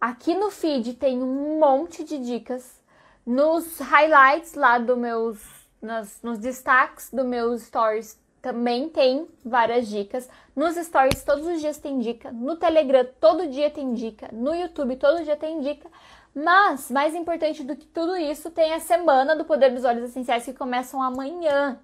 aqui 0.00 0.34
no 0.34 0.50
feed 0.50 0.94
tem 0.94 1.22
um 1.22 1.56
monte 1.60 2.02
de 2.02 2.18
dicas. 2.18 2.76
Nos 3.24 3.78
highlights 3.78 4.54
lá 4.54 4.80
do 4.80 4.96
meus. 4.96 5.38
Nos, 5.80 6.20
nos 6.24 6.40
destaques 6.40 7.08
do 7.12 7.24
meus 7.24 7.62
stories 7.62 8.18
também 8.42 8.88
tem 8.88 9.28
várias 9.44 9.86
dicas. 9.86 10.28
Nos 10.56 10.74
stories 10.74 11.22
todos 11.22 11.46
os 11.46 11.60
dias 11.60 11.78
tem 11.78 12.00
dica, 12.00 12.32
no 12.32 12.56
Telegram 12.56 13.06
todo 13.20 13.46
dia 13.46 13.70
tem 13.70 13.94
dica, 13.94 14.28
no 14.32 14.52
YouTube 14.52 14.96
todo 14.96 15.22
dia 15.22 15.36
tem 15.36 15.60
dica. 15.60 15.88
Mas, 16.34 16.90
mais 16.90 17.14
importante 17.14 17.62
do 17.62 17.76
que 17.76 17.86
tudo 17.86 18.16
isso, 18.16 18.50
tem 18.50 18.74
a 18.74 18.80
semana 18.80 19.36
do 19.36 19.44
Poder 19.44 19.72
dos 19.72 19.84
Olhos 19.84 20.02
Essenciais 20.02 20.44
que 20.44 20.52
começam 20.52 21.00
amanhã. 21.00 21.78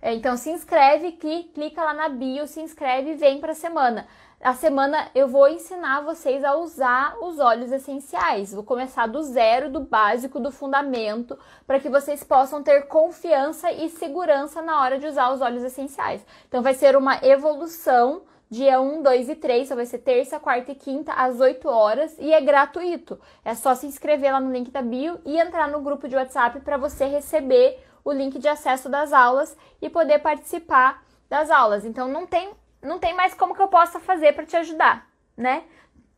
É, 0.00 0.14
então 0.14 0.36
se 0.36 0.50
inscreve, 0.50 1.12
clica 1.12 1.82
lá 1.82 1.92
na 1.92 2.08
bio, 2.08 2.46
se 2.46 2.60
inscreve 2.60 3.12
e 3.12 3.16
vem 3.16 3.40
para 3.40 3.50
a 3.50 3.56
semana. 3.56 4.06
A 4.44 4.52
semana 4.52 5.08
eu 5.14 5.26
vou 5.26 5.48
ensinar 5.48 6.02
vocês 6.02 6.44
a 6.44 6.54
usar 6.54 7.16
os 7.22 7.38
óleos 7.38 7.72
essenciais. 7.72 8.52
Vou 8.52 8.62
começar 8.62 9.06
do 9.06 9.22
zero, 9.22 9.70
do 9.70 9.80
básico, 9.80 10.38
do 10.38 10.52
fundamento, 10.52 11.38
para 11.66 11.80
que 11.80 11.88
vocês 11.88 12.22
possam 12.22 12.62
ter 12.62 12.82
confiança 12.82 13.72
e 13.72 13.88
segurança 13.88 14.60
na 14.60 14.82
hora 14.82 14.98
de 14.98 15.06
usar 15.06 15.32
os 15.32 15.40
óleos 15.40 15.62
essenciais. 15.62 16.22
Então 16.46 16.62
vai 16.62 16.74
ser 16.74 16.94
uma 16.94 17.24
evolução 17.24 18.20
dia 18.50 18.78
1, 18.78 19.02
2 19.02 19.30
e 19.30 19.34
3, 19.34 19.66
só 19.66 19.74
vai 19.74 19.86
ser 19.86 20.00
terça, 20.00 20.38
quarta 20.38 20.72
e 20.72 20.74
quinta, 20.74 21.14
às 21.14 21.40
8 21.40 21.66
horas, 21.66 22.14
e 22.18 22.30
é 22.30 22.40
gratuito. 22.42 23.18
É 23.42 23.54
só 23.54 23.74
se 23.74 23.86
inscrever 23.86 24.30
lá 24.30 24.40
no 24.40 24.52
link 24.52 24.70
da 24.70 24.82
bio 24.82 25.18
e 25.24 25.38
entrar 25.38 25.68
no 25.68 25.80
grupo 25.80 26.06
de 26.06 26.16
WhatsApp 26.16 26.60
para 26.60 26.76
você 26.76 27.06
receber 27.06 27.82
o 28.04 28.12
link 28.12 28.38
de 28.38 28.46
acesso 28.46 28.90
das 28.90 29.10
aulas 29.10 29.56
e 29.80 29.88
poder 29.88 30.18
participar 30.18 31.02
das 31.30 31.50
aulas. 31.50 31.86
Então 31.86 32.06
não 32.06 32.26
tem, 32.26 32.52
não 32.84 32.98
tem 32.98 33.14
mais 33.14 33.34
como 33.34 33.54
que 33.54 33.62
eu 33.62 33.68
possa 33.68 33.98
fazer 33.98 34.32
para 34.34 34.46
te 34.46 34.56
ajudar, 34.56 35.08
né? 35.36 35.64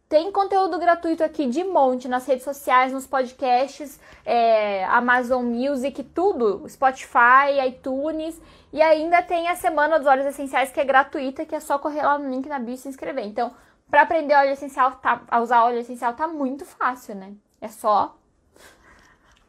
Tem 0.09 0.31
conteúdo 0.31 0.79
gratuito 0.79 1.25
aqui 1.25 1.47
de 1.49 1.65
monte 1.65 2.07
nas 2.07 2.27
redes 2.27 2.45
sociais, 2.45 2.93
nos 2.93 3.09
podcasts, 3.09 3.99
é, 4.25 4.85
Amazon 4.85 5.45
Music, 5.45 6.01
tudo, 6.05 6.65
Spotify, 6.69 7.67
iTunes. 7.67 8.41
E 8.73 8.81
ainda 8.81 9.21
tem 9.21 9.49
a 9.49 9.57
Semana 9.57 9.99
dos 9.99 10.07
Óleos 10.07 10.27
Essenciais, 10.29 10.71
que 10.71 10.79
é 10.79 10.85
gratuita, 10.85 11.45
que 11.45 11.57
é 11.57 11.61
só 11.61 11.77
correr 11.77 12.03
lá 12.03 12.19
no 12.19 12.31
link 12.31 12.49
na 12.49 12.61
bio 12.61 12.75
e 12.75 12.79
se 12.79 12.89
inscrever. 12.89 13.25
Então, 13.27 13.53
para 13.91 14.03
aprender 14.03 14.35
óleo 14.35 14.53
essencial, 14.53 14.93
tá, 14.93 15.23
a 15.29 15.41
usar 15.41 15.65
óleo 15.65 15.79
essencial 15.79 16.13
tá 16.15 16.29
muito 16.29 16.65
fácil, 16.65 17.17
né? 17.17 17.33
É 17.61 17.67
só 17.67 18.17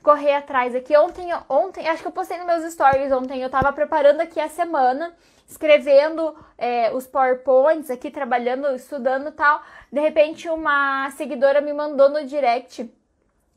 correr 0.02 0.34
atrás 0.36 0.74
aqui. 0.74 0.96
Ontem, 0.98 1.28
ontem, 1.50 1.88
acho 1.88 2.02
que 2.02 2.08
eu 2.08 2.12
postei 2.12 2.38
nos 2.38 2.48
meus 2.48 2.74
stories 2.74 3.12
ontem, 3.12 3.42
eu 3.42 3.50
tava 3.50 3.72
preparando 3.74 4.22
aqui 4.22 4.40
a 4.40 4.48
semana, 4.48 5.14
escrevendo 5.48 6.36
é, 6.58 6.92
os 6.94 7.08
PowerPoints 7.08 7.90
aqui, 7.90 8.12
trabalhando, 8.12 8.68
estudando 8.76 9.32
tal. 9.32 9.62
De 9.92 10.02
repente, 10.02 10.50
uma 10.50 11.10
seguidora 11.12 11.62
me 11.62 11.74
mandou 11.74 12.10
no 12.10 12.26
direct 12.26 12.94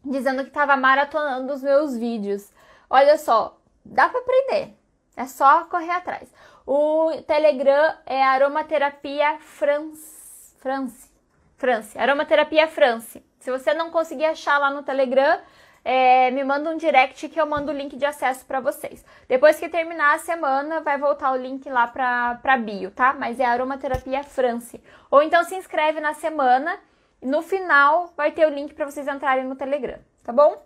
dizendo 0.05 0.45
que 0.45 0.51
tava 0.51 0.77
maratonando 0.77 1.53
os 1.53 1.63
meus 1.63 1.97
vídeos. 1.97 2.51
Olha 2.89 3.19
só, 3.19 3.59
dá 3.85 4.09
para 4.09 4.21
aprender. 4.21 4.77
É 5.17 5.27
só 5.27 5.65
correr 5.65 5.91
atrás. 5.91 6.33
O 6.67 7.11
Telegram 7.27 7.95
é 8.07 8.23
Aromaterapia 8.23 9.39
France. 9.41 10.55
France. 10.59 11.11
France. 11.57 11.99
Aromaterapia 11.99 12.69
France. 12.69 13.23
Se 13.41 13.51
você 13.51 13.75
não 13.75 13.91
conseguir 13.91 14.27
achar 14.27 14.59
lá 14.59 14.71
no 14.71 14.83
Telegram, 14.83 15.41
é, 15.85 16.31
me 16.31 16.45
manda 16.45 16.71
um 16.71 16.77
direct 16.77 17.29
que 17.29 17.41
eu 17.41 17.47
mando 17.47 17.73
o 17.73 17.75
link 17.75 17.97
de 17.97 18.05
acesso 18.05 18.45
para 18.45 18.61
vocês. 18.61 19.05
Depois 19.29 19.59
que 19.59 19.69
terminar 19.69 20.15
a 20.15 20.19
semana, 20.19 20.81
vai 20.81 20.99
voltar 20.99 21.33
o 21.33 21.37
link 21.37 21.69
lá 21.69 21.87
para 21.87 22.57
bio, 22.59 22.91
tá? 22.91 23.15
Mas 23.15 23.41
é 23.41 23.45
Aromaterapia 23.45 24.23
France. 24.23 24.83
Ou 25.11 25.23
então 25.23 25.43
se 25.45 25.55
inscreve 25.55 26.01
na 26.01 26.15
semana 26.15 26.79
e 27.23 27.27
no 27.27 27.43
final 27.43 28.13
vai 28.17 28.33
ter 28.33 28.47
o 28.47 28.51
link 28.51 28.75
para 28.75 28.87
vocês 28.91 29.09
entrarem 29.09 29.45
no 29.45 29.57
Telegram, 29.57 29.99
tá 30.23 30.33
bom? 30.33 30.63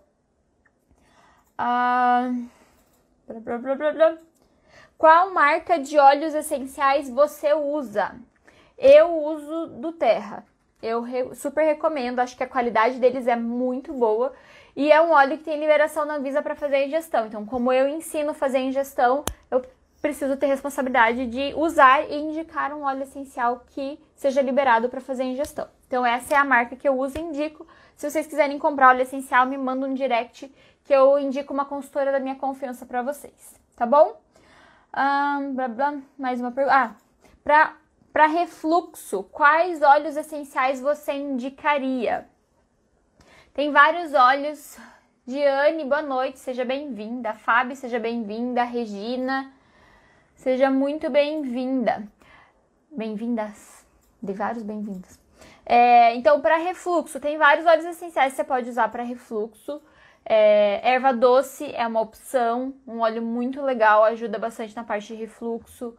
Ah, 1.57 2.31
Qual 4.99 5.31
marca 5.31 5.79
de 5.79 5.99
óleos 5.99 6.35
essenciais 6.35 7.09
você 7.09 7.53
usa? 7.53 8.15
Eu 8.77 9.17
uso 9.17 9.67
do 9.69 9.93
Terra. 9.93 10.45
Eu 10.83 11.01
re 11.01 11.35
super 11.35 11.65
recomendo, 11.65 12.21
acho 12.21 12.37
que 12.37 12.43
a 12.43 12.49
qualidade 12.49 12.99
deles 12.99 13.27
é 13.27 13.37
muito 13.37 13.93
boa. 13.93 14.35
E 14.77 14.91
é 14.91 15.01
um 15.01 15.11
óleo 15.11 15.39
que 15.39 15.45
tem 15.45 15.59
liberação 15.59 16.05
na 16.05 16.17
Anvisa 16.17 16.43
para 16.43 16.55
fazer 16.55 16.77
a 16.77 16.87
ingestão. 16.87 17.27
Então, 17.27 17.47
como 17.47 17.73
eu 17.73 17.89
ensino 17.89 18.31
a 18.31 18.35
fazer 18.35 18.59
a 18.59 18.63
ingestão, 18.63 19.25
eu 19.51 19.63
preciso 20.03 20.37
ter 20.37 20.47
responsabilidade 20.47 21.27
de 21.27 21.55
usar 21.55 22.11
e 22.11 22.15
indicar 22.15 22.73
um 22.75 22.83
óleo 22.83 23.05
essencial 23.05 23.65
que 23.69 23.99
seja 24.17 24.43
liberado 24.43 24.89
para 24.89 25.01
fazer 25.01 25.23
a 25.23 25.27
ingestão. 25.27 25.69
Então, 25.87 26.05
essa 26.05 26.35
é 26.35 26.37
a 26.37 26.45
marca 26.45 26.77
que 26.77 26.89
eu 26.89 26.99
uso 26.99 27.17
e 27.17 27.21
indico. 27.21 27.67
Se 27.97 28.11
vocês 28.11 28.27
quiserem 28.27 28.59
comprar 28.59 28.89
óleo 28.89 29.03
essencial, 29.03 29.47
me 29.47 29.57
manda 29.57 29.87
um 29.87 29.95
direct 29.95 30.53
que 30.85 30.93
eu 30.93 31.19
indico 31.19 31.55
uma 31.55 31.65
consultora 31.65 32.13
da 32.13 32.21
minha 32.21 32.35
confiança 32.35 32.85
para 32.85 33.01
vocês. 33.01 33.59
Tá 33.77 33.87
bom? 33.87 34.21
Um, 34.97 35.55
blá, 35.55 35.69
blá, 35.69 35.95
mais 36.19 36.41
uma 36.41 36.53
pergunta. 36.53 36.77
Ah, 36.77 37.75
para 38.13 38.27
refluxo, 38.27 39.25
quais 39.25 39.83
óleos 39.83 40.17
essenciais 40.17 40.81
você 40.81 41.13
indicaria? 41.13 42.29
Tem 43.55 43.71
vários 43.71 44.13
olhos. 44.13 44.77
Diane, 45.25 45.85
boa 45.85 46.03
noite, 46.03 46.41
seja 46.41 46.65
bem-vinda. 46.65 47.35
Fábio, 47.35 47.77
seja 47.77 48.01
bem-vinda. 48.01 48.65
Regina, 48.65 49.53
seja 50.35 50.69
muito 50.73 51.09
bem-vinda. 51.09 52.03
Bem-vindas. 52.91 53.87
De 54.21 54.33
vários 54.33 54.65
bem-vindos. 54.65 55.21
É, 55.65 56.17
então, 56.17 56.41
para 56.41 56.57
refluxo, 56.57 57.21
tem 57.21 57.39
vários 57.39 57.65
óleos 57.65 57.85
essenciais 57.85 58.33
que 58.33 58.39
você 58.39 58.43
pode 58.43 58.69
usar 58.69 58.89
para 58.89 59.05
refluxo. 59.05 59.81
É, 60.25 60.81
erva 60.83 61.13
doce 61.13 61.73
é 61.77 61.87
uma 61.87 62.01
opção, 62.01 62.75
um 62.85 62.99
óleo 62.99 63.23
muito 63.23 63.63
legal, 63.63 64.03
ajuda 64.03 64.37
bastante 64.37 64.75
na 64.75 64.83
parte 64.83 65.07
de 65.07 65.15
refluxo. 65.15 65.97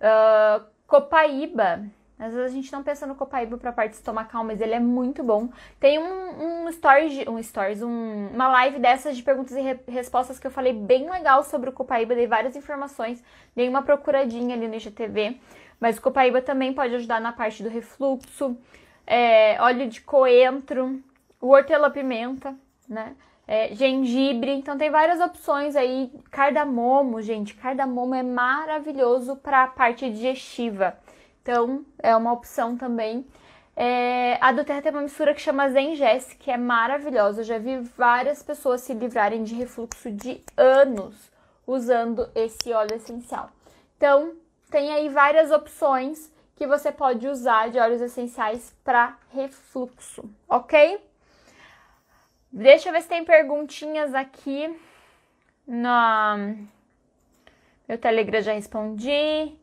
Uh, 0.00 0.66
copaíba 0.84 1.84
às 2.18 2.34
vezes 2.34 2.50
a 2.50 2.54
gente 2.54 2.72
não 2.72 2.82
pensa 2.82 3.06
no 3.06 3.14
copaíba 3.14 3.56
para 3.56 3.72
parte 3.72 3.92
estomacal, 3.92 4.42
mas 4.42 4.60
ele 4.60 4.74
é 4.74 4.80
muito 4.80 5.22
bom. 5.22 5.48
Tem 5.78 5.98
um, 5.98 6.64
um 6.66 6.72
stories, 6.72 7.26
um 7.28 7.40
stories, 7.40 7.80
um, 7.80 8.28
uma 8.34 8.48
live 8.48 8.80
dessas 8.80 9.16
de 9.16 9.22
perguntas 9.22 9.52
e 9.52 9.60
re 9.60 9.78
respostas 9.86 10.38
que 10.38 10.46
eu 10.46 10.50
falei 10.50 10.72
bem 10.72 11.08
legal 11.08 11.44
sobre 11.44 11.70
o 11.70 11.72
copaíba, 11.72 12.16
dei 12.16 12.26
várias 12.26 12.56
informações, 12.56 13.22
dei 13.54 13.68
uma 13.68 13.82
procuradinha 13.82 14.56
ali 14.56 14.66
no 14.66 14.74
IGTV. 14.74 15.38
Mas 15.78 15.96
o 15.96 16.02
copaíba 16.02 16.42
também 16.42 16.72
pode 16.72 16.94
ajudar 16.96 17.20
na 17.20 17.32
parte 17.32 17.62
do 17.62 17.68
refluxo, 17.68 18.56
é, 19.06 19.60
óleo 19.62 19.88
de 19.88 20.00
coentro, 20.00 21.00
o 21.40 21.50
hortelã-pimenta, 21.50 22.54
né? 22.88 23.14
É, 23.46 23.74
gengibre, 23.74 24.50
então 24.50 24.76
tem 24.76 24.90
várias 24.90 25.20
opções 25.20 25.74
aí. 25.74 26.12
Cardamomo, 26.30 27.22
gente, 27.22 27.54
cardamomo 27.54 28.14
é 28.14 28.22
maravilhoso 28.22 29.36
para 29.36 29.62
a 29.62 29.66
parte 29.68 30.10
digestiva. 30.10 30.98
Então, 31.42 31.84
é 31.98 32.14
uma 32.14 32.32
opção 32.32 32.76
também. 32.76 33.26
É, 33.76 34.38
a 34.40 34.50
do 34.50 34.64
Terra 34.64 34.82
tem 34.82 34.90
uma 34.90 35.02
mistura 35.02 35.32
que 35.32 35.40
chama 35.40 35.70
Zengest, 35.70 36.36
que 36.36 36.50
é 36.50 36.56
maravilhosa. 36.56 37.40
Eu 37.40 37.44
já 37.44 37.58
vi 37.58 37.78
várias 37.96 38.42
pessoas 38.42 38.80
se 38.80 38.92
livrarem 38.92 39.44
de 39.44 39.54
refluxo 39.54 40.10
de 40.10 40.42
anos 40.56 41.30
usando 41.66 42.28
esse 42.34 42.72
óleo 42.72 42.96
essencial. 42.96 43.50
Então, 43.96 44.34
tem 44.70 44.92
aí 44.92 45.08
várias 45.08 45.50
opções 45.50 46.32
que 46.56 46.66
você 46.66 46.90
pode 46.90 47.28
usar 47.28 47.70
de 47.70 47.78
óleos 47.78 48.00
essenciais 48.00 48.74
para 48.82 49.16
refluxo, 49.32 50.28
ok? 50.48 51.00
Deixa 52.50 52.88
eu 52.88 52.92
ver 52.92 53.02
se 53.02 53.08
tem 53.08 53.24
perguntinhas 53.24 54.12
aqui. 54.12 54.76
No 55.66 56.66
meu 57.86 57.98
Telegram 57.98 58.40
já 58.40 58.54
respondi. 58.54 59.56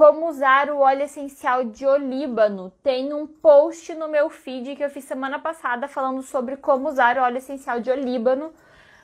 Como 0.00 0.30
usar 0.30 0.70
o 0.70 0.78
óleo 0.78 1.02
essencial 1.02 1.62
de 1.62 1.84
olíbano. 1.84 2.72
Tem 2.82 3.12
um 3.12 3.26
post 3.26 3.94
no 3.94 4.08
meu 4.08 4.30
feed 4.30 4.74
que 4.74 4.82
eu 4.82 4.88
fiz 4.88 5.04
semana 5.04 5.38
passada 5.38 5.86
falando 5.86 6.22
sobre 6.22 6.56
como 6.56 6.88
usar 6.88 7.18
o 7.18 7.20
óleo 7.20 7.36
essencial 7.36 7.80
de 7.80 7.90
olíbano. 7.90 8.50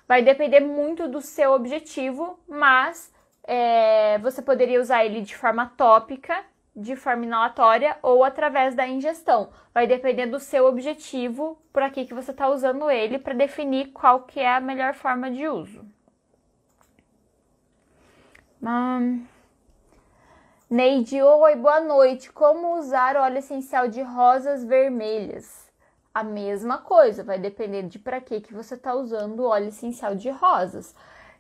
Vai 0.09 0.23
depender 0.23 0.61
muito 0.61 1.07
do 1.07 1.21
seu 1.21 1.53
objetivo, 1.53 2.41
mas 2.49 3.13
é, 3.45 4.17
você 4.21 4.41
poderia 4.41 4.81
usar 4.81 5.05
ele 5.05 5.21
de 5.21 5.37
forma 5.37 5.71
tópica, 5.77 6.43
de 6.75 6.97
forma 6.97 7.27
inalatória 7.27 7.99
ou 8.01 8.25
através 8.25 8.75
da 8.75 8.89
ingestão. 8.89 9.51
Vai 9.75 9.87
depender 9.87 10.25
do 10.25 10.41
seu 10.41 10.65
objetivo, 10.65 11.61
por 11.75 11.83
aqui 11.83 12.07
que 12.07 12.15
você 12.15 12.31
está 12.31 12.49
usando 12.49 12.91
ele, 12.91 13.19
para 13.19 13.35
definir 13.35 13.89
qual 13.89 14.23
que 14.23 14.41
é 14.41 14.51
a 14.51 14.61
melhor 14.61 14.95
forma 14.95 15.31
de 15.31 15.47
uso. 15.47 15.85
Hum. 18.63 19.36
Neide, 20.69 21.23
oi, 21.23 21.55
boa 21.55 21.79
noite. 21.79 22.33
Como 22.33 22.77
usar 22.77 23.17
óleo 23.17 23.39
essencial 23.39 23.87
de 23.87 24.03
rosas 24.03 24.65
vermelhas? 24.65 25.71
A 26.13 26.25
mesma 26.25 26.79
coisa, 26.79 27.23
vai 27.23 27.39
depender 27.39 27.85
de 27.85 28.01
para 28.01 28.21
que 28.21 28.41
que 28.41 28.53
você 28.53 28.75
está 28.75 28.93
usando 28.93 29.41
o 29.41 29.47
óleo 29.47 29.69
essencial 29.69 30.17
de 30.17 30.29
rosas. 30.29 30.93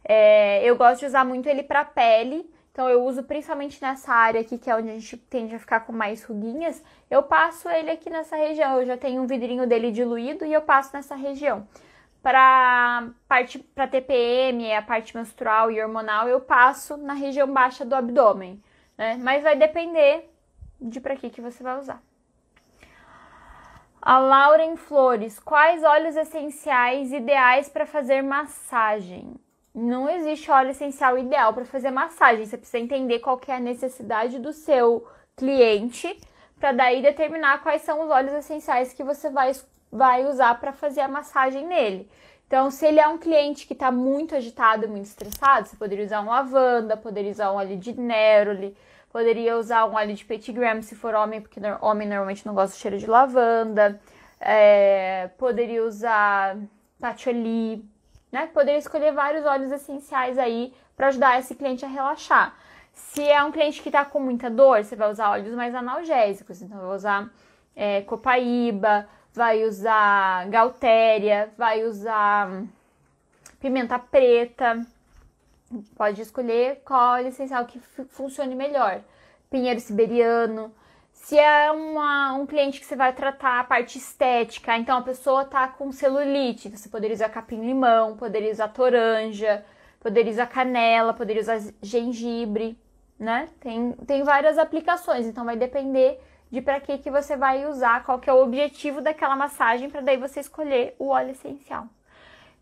É, 0.05 0.63
eu 0.63 0.77
gosto 0.77 1.01
de 1.01 1.07
usar 1.07 1.25
muito 1.25 1.49
ele 1.49 1.65
para 1.65 1.85
pele, 1.85 2.49
então 2.71 2.89
eu 2.89 3.05
uso 3.05 3.25
principalmente 3.25 3.83
nessa 3.83 4.13
área 4.13 4.41
aqui, 4.41 4.59
que 4.59 4.71
é 4.71 4.77
onde 4.77 4.91
a 4.91 4.93
gente 4.93 5.17
tende 5.17 5.57
a 5.57 5.59
ficar 5.59 5.81
com 5.81 5.93
mais 5.93 6.23
ruguinhas. 6.23 6.81
Eu 7.11 7.21
passo 7.25 7.69
ele 7.69 7.91
aqui 7.91 8.09
nessa 8.09 8.37
região. 8.37 8.79
Eu 8.81 8.87
já 8.87 8.97
tenho 8.97 9.21
um 9.23 9.27
vidrinho 9.27 9.67
dele 9.67 9.91
diluído 9.91 10.45
e 10.45 10.53
eu 10.53 10.63
passo 10.63 10.95
nessa 10.95 11.17
região. 11.17 11.67
Para 12.23 13.09
parte 13.27 13.59
para 13.59 13.89
TPM, 13.89 14.73
a 14.73 14.83
parte 14.83 15.17
menstrual 15.17 15.69
e 15.69 15.83
hormonal, 15.83 16.29
eu 16.29 16.41
passo 16.41 16.97
na 16.97 17.15
região 17.15 17.53
baixa 17.53 17.85
do 17.85 17.95
abdômen, 17.97 18.63
né? 18.97 19.17
Mas 19.17 19.43
vai 19.43 19.57
depender 19.57 20.31
de 20.81 21.01
para 21.01 21.17
que 21.17 21.31
que 21.31 21.41
você 21.41 21.63
vai 21.63 21.79
usar. 21.79 22.03
A 24.01 24.19
Lauren 24.19 24.77
Flores, 24.77 25.41
quais 25.41 25.83
óleos 25.83 26.15
essenciais 26.17 27.13
ideais 27.13 27.69
para 27.69 27.87
fazer 27.87 28.23
massagem? 28.23 29.35
Não 29.75 30.09
existe 30.09 30.51
óleo 30.51 30.71
essencial 30.71 31.19
ideal 31.19 31.53
para 31.53 31.65
fazer 31.65 31.91
massagem. 31.91 32.47
Você 32.47 32.57
precisa 32.57 32.79
entender 32.79 33.19
qual 33.19 33.41
é 33.49 33.53
a 33.53 33.61
necessidade 33.61 34.39
do 34.39 34.53
seu 34.53 35.07
cliente 35.37 36.19
para 36.59 36.73
daí 36.73 37.03
determinar 37.03 37.63
quais 37.63 37.83
são 37.83 38.01
os 38.01 38.11
óleos 38.11 38.33
essenciais 38.33 38.95
que 38.95 39.05
você 39.05 39.29
vai, 39.29 39.53
vai 39.91 40.25
usar 40.25 40.59
para 40.61 40.73
fazer 40.73 41.01
a 41.01 41.09
massagem 41.09 41.67
nele. 41.67 42.09
Então, 42.47 42.71
se 42.71 42.87
ele 42.87 43.01
é 43.01 43.09
um 43.09 43.19
cliente 43.19 43.67
que 43.67 43.73
está 43.73 43.91
muito 43.91 44.35
agitado, 44.35 44.89
muito 44.89 45.07
estressado, 45.07 45.67
você 45.67 45.77
poderia 45.77 46.05
usar 46.05 46.21
um 46.21 46.27
lavanda, 46.27 46.97
poderia 46.97 47.33
usar 47.33 47.51
um 47.51 47.57
óleo 47.57 47.77
de 47.77 47.99
neroli, 47.99 48.77
poderia 49.11 49.59
usar 49.59 49.85
um 49.87 49.95
óleo 49.95 50.15
de 50.15 50.25
petigram 50.25 50.81
se 50.81 50.95
for 50.95 51.15
homem, 51.15 51.41
porque 51.41 51.61
homem 51.81 52.07
normalmente 52.07 52.47
não 52.47 52.55
gosta 52.55 52.77
do 52.77 52.81
cheiro 52.81 52.99
de 52.99 53.07
lavanda. 53.07 54.01
É, 54.41 55.29
poderia 55.39 55.83
usar 55.85 56.57
patchouli, 57.01 57.85
né? 58.31 58.47
Poderia 58.53 58.79
escolher 58.79 59.13
vários 59.13 59.45
óleos 59.45 59.73
essenciais 59.73 60.39
aí 60.39 60.73
para 60.97 61.09
ajudar 61.09 61.41
esse 61.41 61.55
cliente 61.55 61.85
a 61.85 61.89
relaxar. 61.89 62.55
Se 62.93 63.23
é 63.23 63.43
um 63.43 63.51
cliente 63.51 63.83
que 63.83 63.89
está 63.89 64.05
com 64.05 64.21
muita 64.21 64.49
dor, 64.49 64.85
você 64.85 64.95
vai 64.95 65.11
usar 65.11 65.31
óleos 65.31 65.55
mais 65.55 65.75
analgésicos. 65.75 66.63
Então, 66.63 66.79
vai 66.79 66.95
usar 66.95 67.31
é, 67.75 68.03
copaíba, 68.03 69.09
vai 69.37 69.65
usar 69.65 70.49
galtéria, 70.49 71.53
vai 71.57 71.85
usar 71.85 72.65
pimenta 73.61 73.99
preta. 73.99 74.85
Pode 75.97 76.23
escolher 76.23 76.83
qual 76.85 77.19
essencial 77.19 77.67
que 77.67 77.79
funcione 78.09 78.55
melhor. 78.55 79.01
Pinheiro 79.51 79.81
siberiano. 79.81 80.73
Se 81.13 81.39
é 81.39 81.71
uma, 81.71 82.35
um 82.35 82.47
cliente 82.47 82.79
que 82.79 82.87
você 82.87 82.95
vai 82.95 83.13
tratar 83.13 83.61
a 83.61 83.65
parte 83.65 83.99
estética, 83.99 84.77
então 84.77 84.99
a 84.99 85.03
pessoa 85.03 85.45
tá 85.45 85.67
com 85.67 85.91
celulite, 85.91 86.69
você 86.69 86.89
poderia 86.89 87.15
usar 87.15 87.31
capim-limão, 87.31 88.17
poderia 88.17 88.53
usar 88.53 88.69
toranja, 88.69 89.65
poderia 89.99 90.31
usar 90.31 90.47
canela, 90.47 91.15
poderia 91.15 91.43
usar 91.43 91.59
gengibre 91.83 92.79
né? 93.19 93.49
Tem, 93.61 93.93
tem 93.93 94.23
várias 94.23 94.59
aplicações, 94.59 95.27
então 95.27 95.45
vai 95.45 95.57
depender 95.57 96.21
de 96.51 96.61
para 96.61 96.81
que, 96.81 96.99
que 96.99 97.11
você 97.11 97.37
vai 97.37 97.67
usar, 97.67 98.05
qual 98.05 98.19
que 98.19 98.31
é 98.31 98.33
o 98.33 98.43
objetivo 98.43 99.01
daquela 99.01 99.37
massagem, 99.37 99.91
para 99.91 100.01
daí 100.01 100.17
você 100.17 100.41
escolher 100.41 100.95
o 100.99 101.09
óleo 101.09 101.31
essencial. 101.31 101.87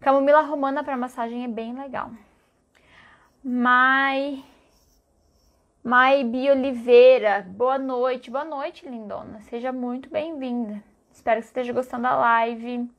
Camomila 0.01 0.43
romana 0.43 0.83
para 0.83 0.97
massagem 0.97 1.45
é 1.45 1.49
bem 1.49 1.75
legal. 1.75 2.11
Mai 3.43 4.43
Mai 5.83 6.25
Bi 6.25 6.51
Oliveira, 6.51 7.47
boa 7.47 7.77
noite, 7.77 8.31
boa 8.31 8.45
noite, 8.45 8.89
lindona. 8.89 9.43
Seja 9.43 9.71
muito 9.71 10.09
bem-vinda. 10.09 10.83
Espero 11.13 11.41
que 11.41 11.47
você 11.47 11.51
esteja 11.51 11.75
gostando 11.75 12.05
da 12.05 12.17
live. 12.17 12.91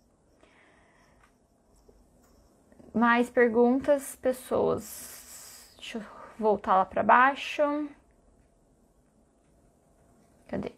Mais 2.94 3.28
perguntas, 3.28 4.16
pessoas? 4.18 5.74
Deixa 5.78 5.98
eu 5.98 6.04
voltar 6.38 6.78
lá 6.78 6.86
para 6.86 7.02
baixo. 7.02 7.90
Cadê? 10.48 10.72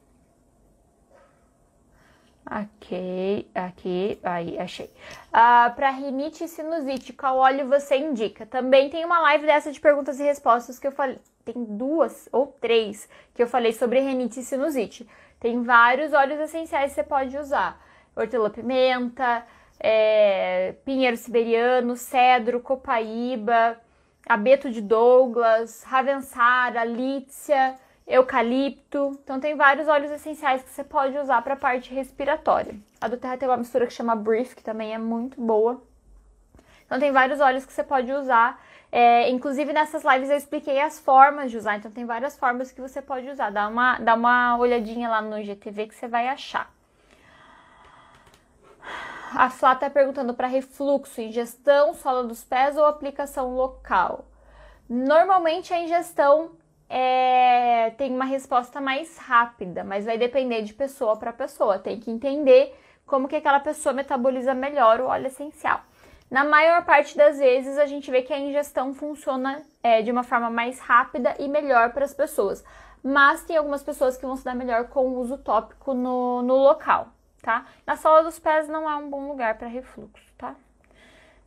Ok, 2.49 3.49
aqui, 3.53 4.17
aí, 4.23 4.57
achei. 4.57 4.89
Ah, 5.33 5.71
para 5.75 5.89
rinite 5.89 6.45
e 6.45 6.47
sinusite, 6.47 7.11
qual 7.11 7.37
óleo 7.37 7.67
você 7.67 7.97
indica? 7.97 8.45
Também 8.45 8.89
tem 8.89 9.03
uma 9.03 9.19
live 9.19 9.45
dessa 9.45 9.69
de 9.69 9.81
perguntas 9.81 10.17
e 10.19 10.23
respostas 10.23 10.79
que 10.79 10.87
eu 10.87 10.91
falei. 10.93 11.19
Tem 11.43 11.65
duas 11.65 12.29
ou 12.31 12.47
três 12.47 13.09
que 13.35 13.43
eu 13.43 13.47
falei 13.47 13.73
sobre 13.73 13.99
rinite 13.99 14.39
e 14.39 14.43
sinusite. 14.43 15.07
Tem 15.41 15.61
vários 15.61 16.13
óleos 16.13 16.39
essenciais 16.39 16.91
que 16.91 16.95
você 16.95 17.03
pode 17.03 17.37
usar: 17.37 17.81
hortelã-pimenta, 18.15 19.45
é, 19.77 20.73
pinheiro 20.85 21.17
siberiano, 21.17 21.97
cedro, 21.97 22.61
copaíba 22.61 23.77
abeto 24.27 24.69
de 24.69 24.81
Douglas, 24.81 25.83
Ravensara, 25.83 26.83
Lícia, 26.83 27.75
eucalipto. 28.07 29.19
Então 29.23 29.39
tem 29.39 29.55
vários 29.55 29.87
óleos 29.87 30.11
essenciais 30.11 30.63
que 30.63 30.69
você 30.69 30.83
pode 30.83 31.17
usar 31.17 31.41
para 31.41 31.55
a 31.55 31.57
parte 31.57 31.93
respiratória. 31.93 32.75
A 33.01 33.07
do 33.07 33.17
Terra 33.17 33.37
tem 33.37 33.47
uma 33.47 33.57
mistura 33.57 33.85
que 33.85 33.93
chama 33.93 34.15
Brief, 34.15 34.55
que 34.55 34.63
também 34.63 34.93
é 34.93 34.97
muito 34.97 35.39
boa. 35.39 35.81
Então 36.85 36.99
tem 36.99 37.11
vários 37.11 37.41
óleos 37.41 37.65
que 37.65 37.73
você 37.73 37.83
pode 37.83 38.11
usar. 38.11 38.63
É, 38.89 39.29
inclusive 39.29 39.73
nessas 39.73 40.03
lives 40.05 40.29
eu 40.29 40.37
expliquei 40.37 40.79
as 40.79 40.97
formas 40.97 41.51
de 41.51 41.57
usar, 41.57 41.75
então 41.75 41.91
tem 41.91 42.05
várias 42.05 42.37
formas 42.37 42.71
que 42.71 42.79
você 42.79 43.01
pode 43.01 43.29
usar. 43.29 43.51
Dá 43.51 43.67
uma, 43.67 43.99
dá 43.99 44.15
uma 44.15 44.57
olhadinha 44.57 45.09
lá 45.09 45.21
no 45.21 45.43
GTV 45.43 45.87
que 45.87 45.95
você 45.95 46.07
vai 46.07 46.29
achar. 46.29 46.71
A 49.35 49.49
Flá 49.49 49.73
está 49.73 49.89
perguntando 49.89 50.33
para 50.33 50.47
refluxo, 50.47 51.19
ingestão, 51.19 51.93
sola 51.93 52.23
dos 52.23 52.45
pés 52.45 52.77
ou 52.77 52.85
aplicação 52.85 53.53
local. 53.53 54.25
Normalmente 54.89 55.73
a 55.73 55.81
ingestão 55.81 56.51
é, 56.89 57.91
tem 57.97 58.13
uma 58.13 58.25
resposta 58.25 58.79
mais 58.79 59.17
rápida, 59.17 59.83
mas 59.83 60.05
vai 60.05 60.17
depender 60.17 60.61
de 60.61 60.73
pessoa 60.73 61.17
para 61.17 61.33
pessoa. 61.33 61.79
Tem 61.79 61.99
que 61.99 62.11
entender 62.11 62.73
como 63.05 63.27
que 63.27 63.35
aquela 63.35 63.59
pessoa 63.59 63.93
metaboliza 63.93 64.53
melhor 64.53 64.99
o 64.99 65.07
óleo 65.07 65.27
essencial. 65.27 65.81
Na 66.29 66.43
maior 66.43 66.83
parte 66.85 67.15
das 67.15 67.37
vezes 67.37 67.77
a 67.77 67.85
gente 67.85 68.11
vê 68.11 68.21
que 68.21 68.33
a 68.33 68.39
ingestão 68.39 68.93
funciona 68.93 69.63
é, 69.81 70.01
de 70.01 70.11
uma 70.11 70.23
forma 70.23 70.49
mais 70.49 70.79
rápida 70.79 71.35
e 71.39 71.47
melhor 71.47 71.93
para 71.93 72.03
as 72.03 72.13
pessoas, 72.13 72.63
mas 73.01 73.43
tem 73.43 73.55
algumas 73.55 73.81
pessoas 73.81 74.17
que 74.17 74.25
vão 74.25 74.35
se 74.35 74.43
dar 74.43 74.55
melhor 74.55 74.89
com 74.89 75.07
o 75.07 75.19
uso 75.19 75.37
tópico 75.37 75.93
no, 75.93 76.41
no 76.41 76.55
local 76.55 77.13
tá? 77.47 77.65
Na 77.85 77.95
sola 77.95 78.23
dos 78.23 78.37
pés 78.37 78.67
não 78.67 78.89
é 78.89 78.95
um 78.97 79.09
bom 79.09 79.25
lugar 79.25 79.57
para 79.57 79.69
refluxo, 79.69 80.33
tá? 80.37 80.53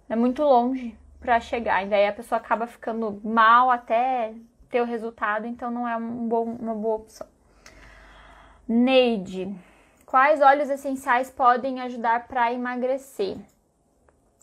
É 0.08 0.16
muito 0.16 0.42
longe 0.42 0.96
para 1.20 1.38
chegar, 1.38 1.84
e 1.84 1.90
daí 1.90 2.08
a 2.08 2.12
pessoa 2.12 2.40
acaba 2.40 2.66
ficando 2.66 3.20
mal 3.22 3.70
até 3.70 4.32
ter 4.70 4.80
o 4.80 4.86
resultado, 4.86 5.46
então 5.46 5.70
não 5.70 5.86
é 5.86 5.96
um 5.96 6.28
bom, 6.28 6.44
uma 6.44 6.74
boa 6.74 6.96
opção. 6.96 7.26
Neide, 8.66 9.52
quais 10.06 10.40
óleos 10.40 10.70
essenciais 10.70 11.30
podem 11.30 11.80
ajudar 11.80 12.28
para 12.28 12.52
emagrecer? 12.52 13.36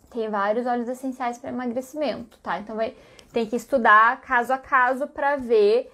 Tem 0.09 0.29
vários 0.29 0.65
óleos 0.65 0.89
essenciais 0.89 1.37
para 1.37 1.49
emagrecimento, 1.49 2.37
tá? 2.39 2.59
Então 2.59 2.75
vai 2.75 2.95
tem 3.31 3.45
que 3.45 3.55
estudar 3.55 4.21
caso 4.21 4.53
a 4.53 4.57
caso 4.57 5.07
para 5.07 5.35
ver 5.35 5.91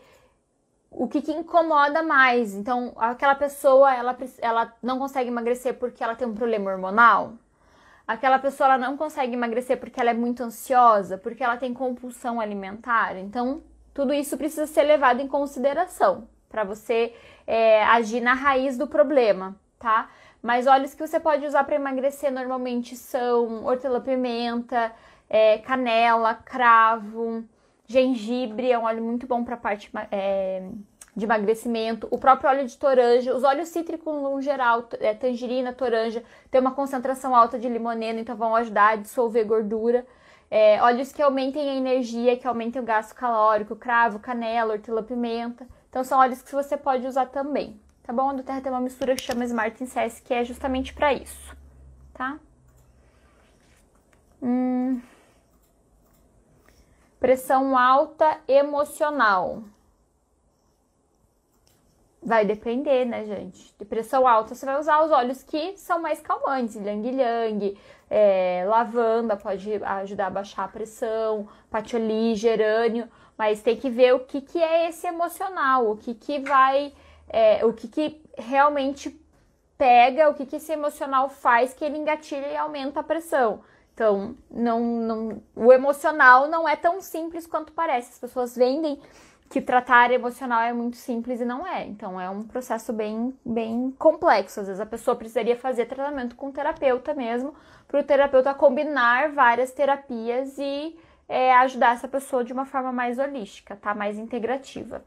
o 0.89 1.08
que, 1.08 1.22
que, 1.22 1.32
incomoda 1.32 2.04
mais. 2.04 2.54
Então, 2.54 2.93
aquela 2.96 3.36
pessoa, 3.36 3.93
ela, 3.93 4.15
ela 4.39 4.74
não 4.82 5.00
consegue 5.00 5.30
emagrecer 5.30 5.74
porque 5.74 6.04
ela 6.04 6.15
tem 6.15 6.28
um 6.28 6.36
problema 6.36 6.72
hormonal. 6.72 7.34
Aquela 8.08 8.38
pessoa, 8.38 8.67
ela 8.67 8.78
não 8.78 8.96
consegue 8.96 9.34
emagrecer 9.34 9.80
porque 9.80 10.00
ela 10.00 10.12
é 10.12 10.13
muito 10.13 10.43
ansiosa, 10.43 11.17
porque 11.17 11.43
ela 11.43 11.58
tem 11.58 11.74
compulsão 11.74 12.39
alimentar. 12.39 13.17
Então, 13.17 13.63
tudo 13.93 14.13
isso 14.13 14.38
precisa 14.38 14.67
ser 14.67 14.84
levado 14.84 15.21
em 15.21 15.27
consideração 15.27 16.27
para 16.49 16.63
você 16.63 17.13
é, 17.47 17.84
agir 17.86 18.21
na 18.21 18.34
raiz 18.34 18.77
do 18.77 18.88
problema, 18.88 19.56
tá? 19.79 20.10
Mas 20.41 20.67
óleos 20.67 20.93
que 20.93 21.06
você 21.06 21.19
pode 21.19 21.45
usar 21.45 21.63
para 21.63 21.75
emagrecer 21.75 22.32
normalmente 22.32 22.95
são 22.95 23.65
hortelã-pimenta, 23.65 24.91
é, 25.29 25.58
canela, 25.60 26.36
cravo, 26.36 27.43
Gengibre 27.88 28.71
é 28.71 28.79
um 28.79 28.84
óleo 28.84 29.03
muito 29.03 29.27
bom 29.27 29.43
para 29.43 29.56
a 29.56 29.58
parte 29.58 29.91
é, 30.12 30.63
de 31.15 31.25
emagrecimento. 31.25 32.08
O 32.10 32.17
próprio 32.17 32.49
óleo 32.49 32.65
de 32.65 32.77
toranja, 32.77 33.36
os 33.36 33.43
óleos 33.43 33.69
cítricos 33.69 34.13
no 34.21 34.41
geral, 34.41 34.88
é, 34.99 35.13
tangerina, 35.13 35.73
toranja, 35.73 36.23
tem 36.49 36.62
uma 36.62 36.71
concentração 36.71 37.36
alta 37.36 37.60
de 37.60 37.67
limoneno, 37.67 38.19
então 38.19 38.36
vão 38.36 38.56
ajudar 38.56 38.93
a 38.93 38.95
dissolver 38.95 39.45
gordura. 39.45 40.06
É, 40.56 40.80
óleos 40.84 41.12
que 41.12 41.20
aumentem 41.20 41.68
a 41.68 41.74
energia, 41.74 42.38
que 42.38 42.48
aumentem 42.48 42.80
o 42.80 42.86
gasto 42.86 43.16
calórico, 43.16 43.76
cravo, 43.76 44.20
canela, 44.20 44.74
hortelã-pimenta. 44.74 45.68
Então 45.89 46.04
são 46.04 46.20
óleos 46.20 46.44
que 46.44 46.52
você 46.52 46.78
pode 46.78 47.08
usar 47.08 47.26
também, 47.26 47.82
tá 48.04 48.13
bom? 48.13 48.30
A 48.30 48.34
do 48.34 48.44
Terra 48.44 48.62
tem 48.62 48.72
uma 48.72 48.80
mistura 48.80 49.16
que 49.16 49.24
chama 49.24 49.46
Smart 49.46 49.84
Incess, 49.84 50.20
que 50.20 50.32
é 50.32 50.46
justamente 50.46 50.94
para 50.94 51.12
isso, 51.12 51.58
tá? 52.13 52.38
Hum... 54.39 55.02
Pressão 57.20 57.76
alta 57.76 58.39
emocional. 58.48 59.63
Vai 62.26 62.46
depender, 62.46 63.06
né, 63.06 63.26
gente? 63.26 63.76
De 63.78 63.84
pressão 63.84 64.26
alta, 64.26 64.56
você 64.56 64.66
vai 64.66 64.80
usar 64.80 65.04
os 65.04 65.12
óleos 65.12 65.44
que 65.44 65.78
são 65.78 66.02
mais 66.02 66.22
calmantes, 66.22 66.76
ylang-ylang, 66.76 67.78
é, 68.10 68.64
lavanda 68.66 69.36
pode 69.36 69.74
ajudar 69.84 70.28
a 70.28 70.30
baixar 70.30 70.64
a 70.64 70.68
pressão, 70.68 71.48
patchouli, 71.70 72.36
gerânio, 72.36 73.10
mas 73.38 73.62
tem 73.62 73.76
que 73.76 73.90
ver 73.90 74.14
o 74.14 74.20
que, 74.20 74.40
que 74.40 74.62
é 74.62 74.88
esse 74.88 75.06
emocional, 75.06 75.90
o 75.90 75.98
que, 75.98 76.14
que 76.14 76.40
vai, 76.40 76.94
é, 77.28 77.66
o 77.66 77.74
que, 77.74 77.88
que 77.88 78.22
realmente 78.38 79.20
pega, 79.78 80.30
o 80.30 80.34
que, 80.34 80.46
que 80.46 80.56
esse 80.56 80.72
emocional 80.72 81.28
faz 81.28 81.74
que 81.74 81.84
ele 81.84 81.98
engatilha 81.98 82.48
e 82.48 82.56
aumenta 82.56 83.02
a 83.02 83.04
pressão. 83.04 83.62
Então, 83.94 84.36
não, 84.50 84.80
não, 84.80 85.44
o 85.56 85.72
emocional 85.72 86.48
não 86.48 86.68
é 86.68 86.76
tão 86.76 87.02
simples 87.02 87.46
quanto 87.46 87.74
parece. 87.74 88.12
As 88.14 88.20
pessoas 88.20 88.56
vendem 88.56 89.00
que 89.54 89.62
tratar 89.62 90.10
emocional 90.12 90.62
é 90.62 90.74
muito 90.74 90.98
simples 90.98 91.39
e 91.39 91.46
não 91.46 91.66
é. 91.66 91.86
Então, 91.86 92.20
é 92.20 92.28
um 92.28 92.42
processo 92.42 92.92
bem, 92.92 93.38
bem 93.46 93.94
complexo. 94.00 94.60
Às 94.60 94.66
vezes, 94.66 94.82
a 94.82 94.86
pessoa 94.86 95.16
precisaria 95.16 95.56
fazer 95.56 95.86
tratamento 95.86 96.36
com 96.36 96.48
o 96.48 96.52
terapeuta 96.52 97.13
mesmo, 97.13 97.54
para 97.88 98.00
o 98.00 98.04
terapeuta 98.04 98.52
combinar 98.56 99.32
várias 99.32 99.72
terapias 99.72 100.58
e 100.58 100.98
é, 101.30 101.54
ajudar 101.58 101.94
essa 101.94 102.08
pessoa 102.08 102.44
de 102.44 102.52
uma 102.52 102.66
forma 102.66 102.92
mais 102.92 103.20
holística, 103.20 103.76
tá? 103.76 103.94
Mais 103.94 104.18
integrativa. 104.18 105.06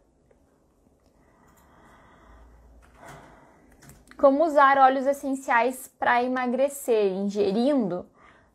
Como 4.16 4.44
usar 4.44 4.78
óleos 4.78 5.06
essenciais 5.06 5.92
para 5.98 6.22
emagrecer? 6.22 7.12
Ingerindo? 7.12 8.06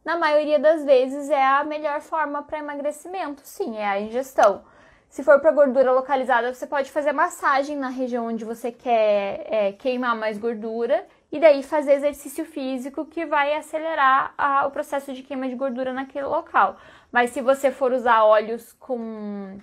Na 0.05 0.17
maioria 0.17 0.57
das 0.57 0.85
vezes 0.85 1.29
é 1.29 1.45
a 1.45 1.65
melhor 1.65 1.99
forma 1.99 2.41
para 2.43 2.59
emagrecimento, 2.59 3.41
sim, 3.43 3.77
é 3.77 3.85
a 3.85 3.99
ingestão. 3.99 4.63
Se 5.11 5.23
for 5.23 5.41
para 5.41 5.51
gordura 5.51 5.91
localizada, 5.91 6.53
você 6.53 6.65
pode 6.65 6.89
fazer 6.89 7.11
massagem 7.11 7.75
na 7.75 7.89
região 7.89 8.27
onde 8.27 8.45
você 8.45 8.71
quer 8.71 9.45
é, 9.45 9.73
queimar 9.73 10.15
mais 10.15 10.37
gordura 10.37 11.05
e 11.29 11.37
daí 11.37 11.61
fazer 11.63 11.95
exercício 11.95 12.45
físico 12.45 13.05
que 13.05 13.25
vai 13.25 13.53
acelerar 13.53 14.33
a, 14.37 14.65
o 14.65 14.71
processo 14.71 15.11
de 15.11 15.21
queima 15.21 15.49
de 15.49 15.55
gordura 15.55 15.91
naquele 15.91 16.27
local. 16.27 16.77
Mas 17.11 17.31
se 17.31 17.41
você 17.41 17.71
for 17.71 17.91
usar 17.91 18.23
óleos 18.23 18.71
com 18.79 19.59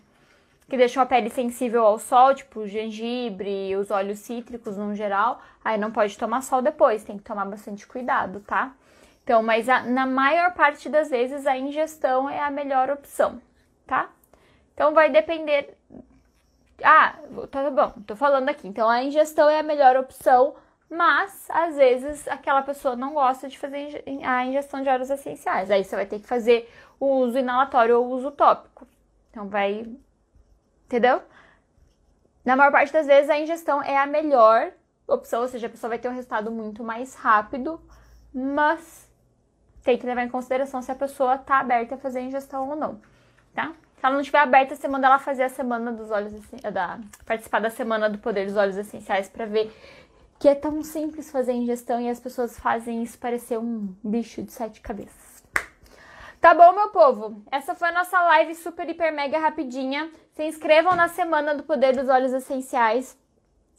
que 0.68 0.76
deixam 0.76 1.02
a 1.02 1.06
pele 1.06 1.30
sensível 1.30 1.82
ao 1.82 1.98
sol, 1.98 2.34
tipo 2.34 2.66
gengibre, 2.66 3.74
os 3.74 3.90
óleos 3.90 4.18
cítricos 4.18 4.76
no 4.76 4.94
geral, 4.94 5.40
aí 5.64 5.78
não 5.78 5.90
pode 5.90 6.18
tomar 6.18 6.42
sol 6.42 6.60
depois, 6.60 7.04
tem 7.04 7.16
que 7.16 7.24
tomar 7.24 7.46
bastante 7.46 7.86
cuidado, 7.86 8.40
tá? 8.40 8.74
Então, 9.24 9.42
mas 9.42 9.66
a, 9.66 9.80
na 9.80 10.04
maior 10.04 10.52
parte 10.52 10.90
das 10.90 11.08
vezes 11.08 11.46
a 11.46 11.56
ingestão 11.56 12.28
é 12.28 12.38
a 12.38 12.50
melhor 12.50 12.90
opção, 12.90 13.40
tá? 13.86 14.10
Então 14.78 14.94
vai 14.94 15.10
depender. 15.10 15.76
Ah, 16.84 17.16
tá 17.50 17.68
bom, 17.68 18.00
tô 18.06 18.14
falando 18.14 18.48
aqui. 18.48 18.68
Então 18.68 18.88
a 18.88 19.02
ingestão 19.02 19.50
é 19.50 19.58
a 19.58 19.62
melhor 19.64 19.96
opção, 19.96 20.54
mas 20.88 21.50
às 21.50 21.74
vezes 21.74 22.28
aquela 22.28 22.62
pessoa 22.62 22.94
não 22.94 23.12
gosta 23.12 23.48
de 23.48 23.58
fazer 23.58 24.04
a 24.24 24.46
ingestão 24.46 24.80
de 24.80 24.88
óleos 24.88 25.10
essenciais. 25.10 25.68
Aí 25.68 25.82
você 25.82 25.96
vai 25.96 26.06
ter 26.06 26.20
que 26.20 26.28
fazer 26.28 26.72
o 27.00 27.06
uso 27.06 27.36
inalatório 27.36 27.98
ou 27.98 28.06
o 28.06 28.10
uso 28.10 28.30
tópico. 28.30 28.86
Então 29.32 29.48
vai 29.48 29.84
entendeu? 30.84 31.22
Na 32.44 32.54
maior 32.54 32.70
parte 32.70 32.92
das 32.92 33.08
vezes, 33.08 33.28
a 33.28 33.40
ingestão 33.40 33.82
é 33.82 33.98
a 33.98 34.06
melhor 34.06 34.70
opção, 35.08 35.42
ou 35.42 35.48
seja, 35.48 35.66
a 35.66 35.70
pessoa 35.70 35.88
vai 35.88 35.98
ter 35.98 36.08
um 36.08 36.14
resultado 36.14 36.52
muito 36.52 36.84
mais 36.84 37.16
rápido, 37.16 37.80
mas 38.32 39.10
tem 39.82 39.98
que 39.98 40.06
levar 40.06 40.22
em 40.22 40.28
consideração 40.28 40.80
se 40.80 40.92
a 40.92 40.94
pessoa 40.94 41.34
está 41.34 41.58
aberta 41.58 41.96
a 41.96 41.98
fazer 41.98 42.20
a 42.20 42.22
ingestão 42.22 42.70
ou 42.70 42.76
não, 42.76 43.00
tá? 43.52 43.74
Se 43.98 44.06
ela 44.06 44.14
não 44.14 44.20
estiver 44.20 44.38
aberta, 44.38 44.76
você 44.76 44.86
manda 44.86 45.08
ela 45.08 45.18
fazer 45.18 45.42
a 45.42 45.48
semana 45.48 45.90
dos 45.90 46.10
olhos, 46.10 46.32
da, 46.72 47.00
participar 47.26 47.60
da 47.60 47.70
semana 47.70 48.08
do 48.08 48.18
poder 48.18 48.46
dos 48.46 48.56
olhos 48.56 48.76
essenciais 48.76 49.28
para 49.28 49.44
ver 49.44 49.72
que 50.38 50.48
é 50.48 50.54
tão 50.54 50.82
simples 50.84 51.32
fazer 51.32 51.50
a 51.50 51.56
ingestão 51.56 52.00
e 52.00 52.08
as 52.08 52.20
pessoas 52.20 52.56
fazem 52.58 53.02
isso 53.02 53.18
parecer 53.18 53.58
um 53.58 53.92
bicho 54.04 54.40
de 54.40 54.52
sete 54.52 54.80
cabeças. 54.80 55.42
Tá 56.40 56.54
bom, 56.54 56.72
meu 56.72 56.90
povo? 56.90 57.42
Essa 57.50 57.74
foi 57.74 57.88
a 57.88 57.92
nossa 57.92 58.20
live 58.20 58.54
super, 58.54 58.88
hiper, 58.88 59.12
mega 59.12 59.38
rapidinha. 59.40 60.08
Se 60.34 60.44
inscrevam 60.44 60.94
na 60.94 61.08
semana 61.08 61.52
do 61.52 61.64
Poder 61.64 61.96
dos 61.96 62.08
Olhos 62.08 62.32
Essenciais. 62.32 63.18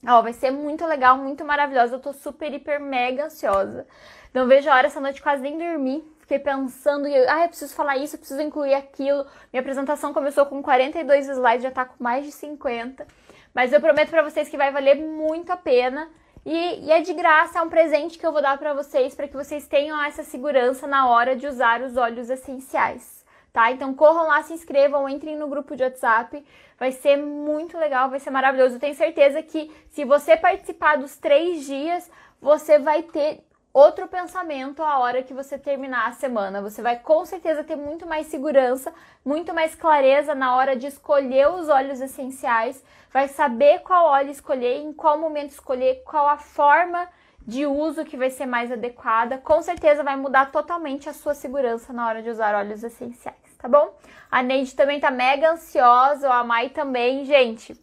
Ó, 0.06 0.22
vai 0.22 0.34
ser 0.34 0.52
muito 0.52 0.86
legal, 0.86 1.18
muito 1.18 1.46
maravilhosa. 1.46 1.96
Eu 1.96 2.02
tô 2.02 2.12
super, 2.12 2.54
hiper, 2.54 2.82
mega 2.82 3.28
ansiosa. 3.28 3.88
Não 4.34 4.46
vejo 4.46 4.70
a 4.70 4.76
hora 4.76 4.88
essa 4.88 5.00
noite, 5.00 5.22
quase 5.22 5.42
nem 5.42 5.58
dormi. 5.58 6.04
Fiquei 6.30 6.38
pensando, 6.38 7.08
e 7.08 7.28
ah, 7.28 7.42
eu 7.42 7.48
preciso 7.48 7.74
falar 7.74 7.98
isso, 7.98 8.16
eu 8.16 8.20
preciso 8.20 8.40
incluir 8.40 8.76
aquilo. 8.76 9.26
Minha 9.52 9.62
apresentação 9.62 10.14
começou 10.14 10.46
com 10.46 10.62
42 10.62 11.28
slides, 11.28 11.64
já 11.64 11.72
tá 11.72 11.86
com 11.86 11.96
mais 11.98 12.24
de 12.24 12.32
50. 12.32 13.08
Mas 13.52 13.74
eu 13.74 13.82
prometo 13.82 14.12
para 14.12 14.22
vocês 14.22 14.48
que 14.48 14.56
vai 14.56 14.72
valer 14.72 14.94
muito 14.96 15.52
a 15.52 15.58
pena. 15.58 16.08
E, 16.46 16.86
e, 16.86 16.92
é 16.92 17.02
de 17.02 17.16
graça, 17.16 17.58
é 17.58 17.62
um 17.64 17.68
presente 17.68 18.20
que 18.20 18.24
eu 18.24 18.32
vou 18.32 18.44
dar 18.44 18.60
para 18.60 18.76
vocês, 18.76 19.16
para 19.16 19.28
que 19.28 19.36
vocês 19.36 19.68
tenham 19.68 20.00
essa 20.04 20.24
segurança 20.24 20.86
na 20.86 21.10
hora 21.10 21.36
de 21.36 21.48
usar 21.48 21.82
os 21.82 21.98
óleos 21.98 22.30
essenciais, 22.30 23.26
tá? 23.52 23.72
Então 23.72 23.96
corram 23.96 24.28
lá, 24.28 24.44
se 24.44 24.54
inscrevam, 24.54 25.10
entrem 25.10 25.36
no 25.36 25.48
grupo 25.48 25.76
de 25.76 25.82
WhatsApp, 25.82 26.46
vai 26.78 26.92
ser 26.92 27.18
muito 27.18 27.76
legal, 27.76 28.08
vai 28.08 28.20
ser 28.20 28.30
maravilhoso. 28.30 28.76
Eu 28.76 28.80
tenho 28.80 28.94
certeza 28.94 29.42
que 29.42 29.72
se 29.90 30.06
você 30.06 30.38
participar 30.38 31.00
dos 31.00 31.18
três 31.18 31.66
dias, 31.66 32.08
você 32.40 32.78
vai 32.78 33.02
ter 33.02 33.44
outro 33.74 34.08
pensamento 34.08 34.82
a 34.82 35.00
hora 35.00 35.24
que 35.24 35.34
você 35.34 35.58
terminar 35.58 36.08
a 36.08 36.14
semana. 36.14 36.62
Você 36.62 36.82
vai 36.82 36.98
com 37.00 37.26
certeza 37.26 37.64
ter 37.64 37.76
muito 37.76 38.06
mais 38.08 38.28
segurança, 38.28 38.94
muito 39.24 39.54
mais 39.54 39.76
clareza 39.76 40.34
na 40.34 40.56
hora 40.56 40.76
de 40.76 40.88
escolher 40.88 41.50
os 41.50 41.70
óleos 41.70 42.02
essenciais, 42.02 42.84
vai 43.12 43.28
saber 43.28 43.80
qual 43.80 44.08
óleo 44.08 44.32
escolher, 44.32 44.78
em 44.78 44.94
qual 44.94 45.18
momento 45.18 45.52
escolher, 45.52 46.04
qual 46.04 46.28
a 46.28 46.38
forma 46.38 47.08
de 47.46 47.66
uso 47.66 48.06
que 48.06 48.18
vai 48.18 48.30
ser 48.30 48.46
mais 48.46 48.72
adequada. 48.72 49.38
Com 49.38 49.62
certeza 49.62 50.04
vai 50.04 50.16
mudar 50.16 50.52
totalmente 50.52 51.10
a 51.10 51.14
sua 51.14 51.34
segurança 51.34 51.94
na 51.94 52.08
hora 52.08 52.22
de 52.22 52.30
usar 52.30 52.54
óleos 52.56 52.84
essenciais, 52.84 53.56
tá 53.58 53.68
bom? 53.68 53.96
A 54.30 54.44
Neide 54.44 54.76
também 54.76 55.00
tá 55.00 55.10
mega 55.10 55.52
ansiosa, 55.52 56.32
a 56.32 56.44
Mai 56.44 56.70
também, 56.70 57.26
gente. 57.26 57.80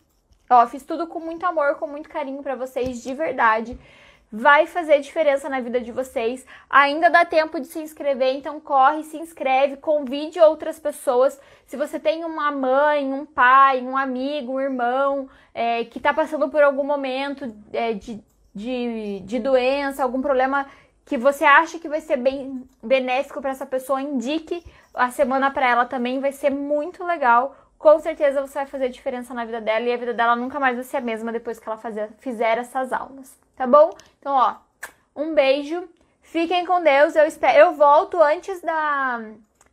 Ó, 0.48 0.64
fiz 0.68 0.84
tudo 0.84 1.08
com 1.08 1.18
muito 1.18 1.44
amor, 1.44 1.74
com 1.74 1.88
muito 1.88 2.08
carinho 2.08 2.40
para 2.40 2.54
vocês, 2.54 3.02
de 3.02 3.12
verdade 3.12 3.76
vai 4.36 4.66
fazer 4.66 5.00
diferença 5.00 5.48
na 5.48 5.60
vida 5.60 5.80
de 5.80 5.90
vocês. 5.90 6.44
Ainda 6.68 7.08
dá 7.08 7.24
tempo 7.24 7.58
de 7.58 7.66
se 7.66 7.78
inscrever, 7.78 8.34
então 8.34 8.60
corre, 8.60 9.02
se 9.02 9.16
inscreve, 9.16 9.78
convide 9.78 10.38
outras 10.38 10.78
pessoas. 10.78 11.40
Se 11.66 11.76
você 11.76 11.98
tem 11.98 12.22
uma 12.22 12.52
mãe, 12.52 13.10
um 13.12 13.24
pai, 13.24 13.80
um 13.80 13.96
amigo, 13.96 14.52
um 14.52 14.60
irmão 14.60 15.28
é, 15.54 15.84
que 15.84 15.96
está 15.96 16.12
passando 16.12 16.50
por 16.50 16.62
algum 16.62 16.84
momento 16.84 17.50
é, 17.72 17.94
de, 17.94 18.22
de, 18.54 19.20
de 19.20 19.38
doença, 19.38 20.02
algum 20.02 20.20
problema 20.20 20.66
que 21.06 21.16
você 21.16 21.44
acha 21.44 21.78
que 21.78 21.88
vai 21.88 22.00
ser 22.00 22.18
bem 22.18 22.68
benéfico 22.82 23.40
para 23.40 23.52
essa 23.52 23.64
pessoa, 23.64 24.02
indique 24.02 24.62
a 24.92 25.10
semana 25.10 25.50
para 25.50 25.68
ela 25.68 25.86
também, 25.86 26.20
vai 26.20 26.32
ser 26.32 26.50
muito 26.50 27.04
legal. 27.04 27.56
Com 27.78 27.98
certeza 27.98 28.40
você 28.40 28.60
vai 28.60 28.66
fazer 28.66 28.88
diferença 28.88 29.34
na 29.34 29.44
vida 29.44 29.60
dela 29.60 29.84
e 29.84 29.92
a 29.92 29.96
vida 29.96 30.14
dela 30.14 30.34
nunca 30.34 30.58
mais 30.58 30.76
vai 30.76 30.84
ser 30.84 30.96
a 30.98 31.00
mesma 31.00 31.30
depois 31.32 31.58
que 31.58 31.68
ela 31.68 31.76
fazer, 31.76 32.10
fizer 32.18 32.58
essas 32.58 32.92
aulas 32.92 33.36
tá 33.56 33.66
bom? 33.66 33.90
Então, 34.20 34.34
ó, 34.34 34.54
um 35.16 35.34
beijo. 35.34 35.88
Fiquem 36.20 36.66
com 36.66 36.82
Deus. 36.82 37.16
Eu 37.16 37.26
espero, 37.26 37.58
eu 37.58 37.74
volto 37.74 38.22
antes 38.22 38.60
da 38.60 39.20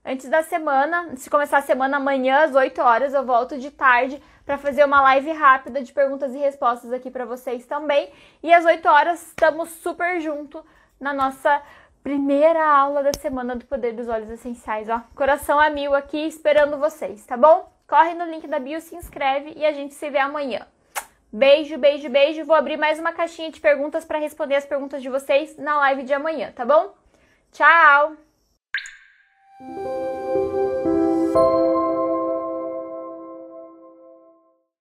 antes 0.06 0.30
da 0.30 0.44
semana, 0.44 1.16
se 1.16 1.30
começar 1.30 1.60
a 1.60 1.62
semana 1.62 1.96
amanhã 1.96 2.44
às 2.44 2.54
8 2.54 2.82
horas, 2.82 3.14
eu 3.14 3.26
volto 3.26 3.58
de 3.58 3.72
tarde 3.72 4.22
para 4.46 4.58
fazer 4.58 4.84
uma 4.84 5.02
live 5.02 5.32
rápida 5.32 5.82
de 5.82 5.94
perguntas 5.94 6.36
e 6.36 6.38
respostas 6.38 6.92
aqui 6.92 7.10
para 7.10 7.24
vocês 7.24 7.66
também. 7.66 8.12
E 8.42 8.54
às 8.54 8.66
8 8.66 8.86
horas 8.86 9.28
estamos 9.28 9.70
super 9.70 10.20
junto 10.20 10.64
na 11.00 11.14
nossa 11.14 11.62
primeira 12.04 12.66
aula 12.66 13.02
da 13.02 13.14
semana 13.14 13.56
do 13.56 13.66
Poder 13.66 13.94
dos 13.94 14.10
Olhos 14.10 14.30
Essenciais, 14.30 14.90
ó. 14.90 15.02
Coração 15.16 15.58
a 15.58 15.70
mil 15.70 15.96
aqui 15.96 16.28
esperando 16.28 16.78
vocês, 16.78 17.26
tá 17.26 17.38
bom? 17.38 17.73
Corre 17.88 18.14
no 18.14 18.26
link 18.26 18.48
da 18.48 18.60
bio, 18.60 18.80
se 18.82 18.96
inscreve 18.96 19.54
e 19.56 19.66
a 19.66 19.72
gente 19.72 19.94
se 19.94 20.10
vê 20.10 20.20
amanhã. 20.20 20.66
Beijo, 21.32 21.78
beijo, 21.78 22.10
beijo. 22.10 22.46
Vou 22.46 22.56
abrir 22.56 22.78
mais 22.78 23.00
uma 23.00 23.12
caixinha 23.12 23.52
de 23.52 23.60
perguntas 23.60 24.06
para 24.06 24.20
responder 24.20 24.56
as 24.56 24.66
perguntas 24.66 25.02
de 25.02 25.10
vocês 25.10 25.58
na 25.58 25.78
live 25.78 26.04
de 26.04 26.14
amanhã, 26.14 26.52
tá 26.52 26.64
bom? 26.64 26.94
Tchau! 27.52 28.16